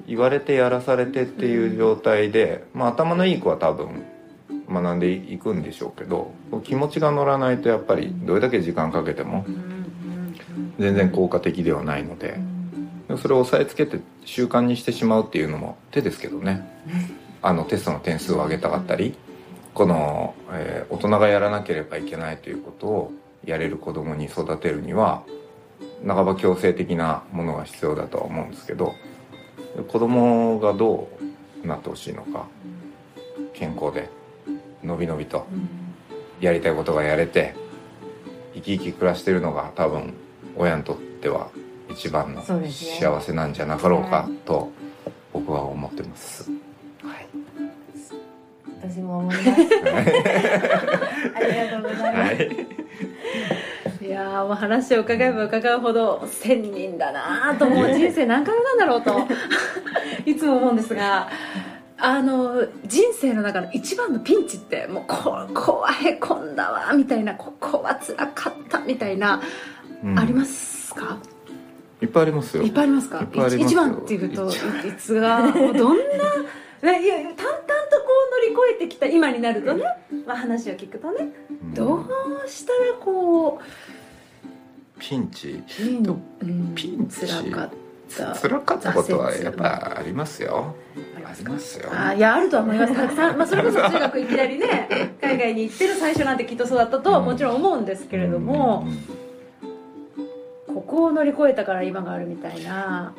[0.06, 4.04] 言われてやらされてっていう状態で、まあ、頭のいい子は多分
[4.70, 6.32] 学んでいくんでしょうけど
[6.64, 9.44] 気持ちが乗らないとやっぱりどれだけ時間かけても
[10.78, 12.38] 全然効果的ではないので。
[13.18, 16.66] それを押さえつけて習慣にしてしまうっていうのも手ですけどね。
[17.42, 19.14] あのテストの点数を上げたかったり
[19.74, 23.12] この、えー大人がやらなければいけないということを
[23.44, 25.24] やれる子供に育てるには
[26.06, 28.94] 半ば強制的なものが必要だとは思うんですけど
[29.88, 31.08] 子供がど
[31.64, 32.46] うなってほしいのか
[33.54, 34.10] 健康で
[34.84, 35.46] のびのびと
[36.40, 37.54] やりたいことがやれて
[38.54, 40.14] 生き生き暮らしてるのが多分
[40.56, 41.48] 親にとっては
[41.90, 44.70] 一番の幸せなんじゃなかろうかと
[45.32, 46.50] 僕は思ってます。
[47.02, 47.26] はい。
[48.82, 49.50] 私も思います。
[49.50, 49.64] あり
[51.56, 52.66] がとうございます、はい
[54.02, 59.28] いやーもう話を伺えば伺うほど仙人だなーと思う人生何回目なんだろうと
[60.26, 61.28] いつも思うんですが
[61.98, 69.42] あの人生の中の一番のピンチってもうここはへこんだわみたいなここは辛かったみたいな、うん
[70.16, 71.18] ありますか？
[72.00, 72.62] いっぱいありますよ。
[72.64, 73.26] いっぱいありますか？
[73.58, 74.52] 一番っていうとい
[74.88, 75.54] いつがどんな
[76.82, 79.84] ねいや淡々とこう乗り越えてきた今になるとね、
[80.26, 81.74] まあ、話を聞くとねうん。
[81.74, 85.62] どうしたらこうピンチ？
[85.68, 87.20] ピンうんピンチ？
[87.26, 87.70] 辛かっ
[88.16, 90.74] た辛かったことはやっぱありますよ。
[91.24, 91.88] ありますよ。
[91.94, 92.94] あいやあるとは思います。
[92.94, 98.98] たくさん、まあ、それこそ 中学いきなりね海外に行ってる最初なんてきっとそうだったとはもちろん思うんですけれども、うん
[100.86, 103.14] ここを乗り越えたから今があるみたいな。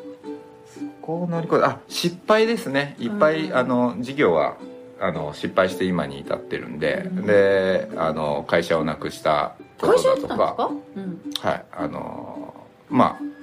[1.01, 2.95] こう乗り越えあ失敗ですね。
[2.99, 3.57] いっぱい、うん。
[3.57, 4.57] あの事業は
[4.99, 7.25] あの失敗して今に至ってるんで、うん。
[7.25, 11.45] であの会社をなくしたこ会社やとだとってたんですか？
[11.45, 11.51] かうん。
[11.51, 11.65] はい。
[11.71, 12.53] あの
[12.89, 13.33] まあ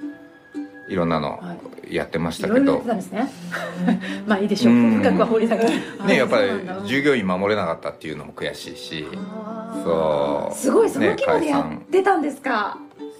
[0.91, 1.55] いろんなのは
[1.89, 3.31] やってましたけど、てたんですね。
[4.27, 4.73] まあいいでしょう。
[4.73, 4.99] うん。
[4.99, 5.63] 深くは掘り下げ
[6.05, 6.49] ねやっぱり
[6.85, 9.07] 従業業員守れなかったっていうのも悔しいし。
[9.83, 10.55] そそう。
[10.55, 13.10] すごいその規模でやねってたんですか、そうへえ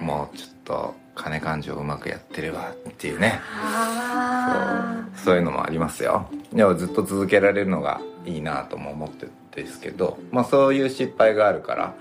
[0.00, 3.40] もうちょっと金勘定うまくやってればっていうね。
[3.42, 6.28] あそうそういうのもありますよ。
[6.52, 11.94] でもずっと続けられるのがいいなとも思ってるんですけど、まあ、そういう失敗があるから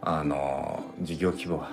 [0.00, 1.70] あの事業規模が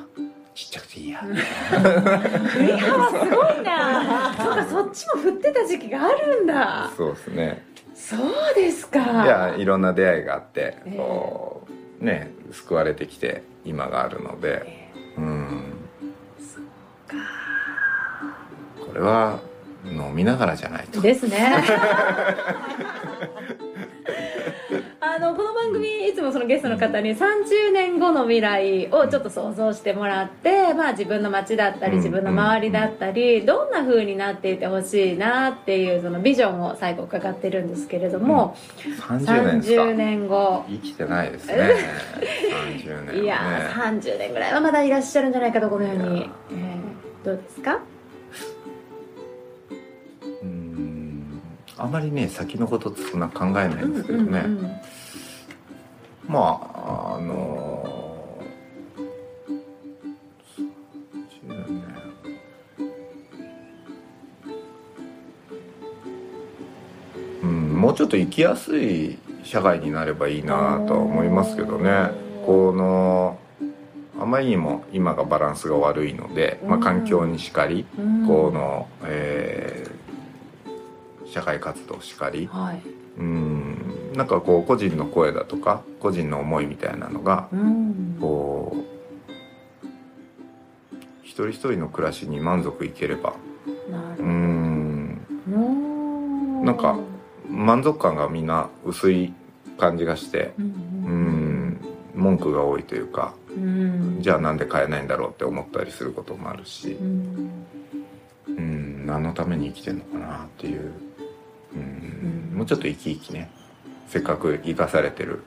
[0.54, 4.36] ちっちゃくていいや、振り幅すごいな。
[4.38, 6.92] そうかそっちも振ってた時期があるんだ。
[6.96, 7.66] そうですね。
[7.96, 9.00] そうですか。
[9.00, 11.68] いやいろんな出会いがあってええこ
[12.02, 15.64] うね救われてきて今があるのでうん。
[18.86, 19.40] これは
[19.86, 21.02] 飲みながらじゃないと。
[21.02, 21.64] ですね
[25.00, 38.56] あのこの番組いつもそのゲストの方に30年後の未来をちょっと想像してもらって、まあ、自分の街だったりうん自分の周りだったりどんな風になっていてほしいなっていうそのビジョンを最後伺ってるんですけれども、
[39.08, 41.56] 30年ですか？30年後生きてないですね。
[42.84, 47.80] 30年はねいやー30年ぐらいはまだいらっしゃるんじゃないかとこのように、えーどうですか？
[51.84, 54.80] あまりね先のことってそんな考えないんですけどね、うんうんうん。
[56.30, 61.84] まああのー、30年
[67.44, 72.12] うんもうちょっと生きやすい社会になればいいなとは思いますけどね。
[72.46, 73.38] この
[74.22, 78.26] あまりにも今がバランスが悪いので、まあ、環境にしかり、うん。
[78.26, 79.83] この、えー
[81.34, 82.48] 社会活動しかり。
[82.52, 82.82] はい。
[83.18, 84.14] うん。
[84.14, 88.18] なんかこう個人の声だとか個人の思いみたいなのがうん。
[88.22, 88.84] こう
[91.24, 93.34] 一人一人の暮らしに満足いければ。
[94.20, 95.20] うん。
[96.64, 96.98] なんか
[97.50, 99.34] 満足感がみんな薄い
[99.80, 101.80] 感じがしてうんうん。
[102.14, 104.18] 文句が多いというかうん。
[104.22, 107.50] じゃあなんで買えないんだろうって思ったりすることもあるしうん。
[108.48, 109.06] うん。
[109.08, 110.94] 何のために生きてんのかなっていう
[111.76, 111.80] う
[112.56, 113.50] んもうちょっと生き生きね
[114.08, 115.44] せっかく生かされてる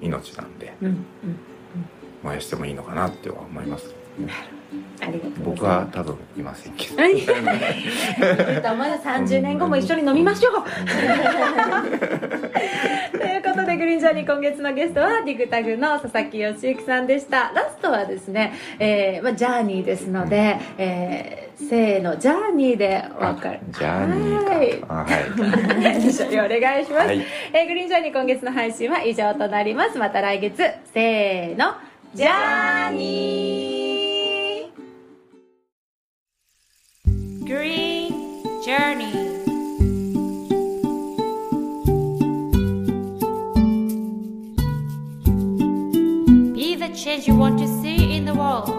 [0.00, 1.04] 命なんでうんうん
[2.22, 3.94] 燃やしてもいいのかなっては思います
[5.00, 7.22] ありがとうございます僕は多分いませんけどはい。
[8.76, 10.54] まだ30年後も一緒に飲みましょう。
[13.18, 17.52] ということで、グリーンジャーニー今月のゲストは、ディグタグの佐々木義之さんでした。
[17.54, 23.60] ラストはですね、えーまあ、ジャーニーですので、えーせーの、ジャーニーでお別れ。
[23.70, 24.50] じゃあにか
[24.88, 27.06] あはいお願いします。
[27.06, 29.98] はいえーグリーンジャーニー今月の配信は以上となります。
[29.98, 30.56] また来月、
[30.92, 31.74] せーの、
[32.14, 39.12] ジャーニー Green Journey.
[46.54, 48.70] Be the change you want to see in the world.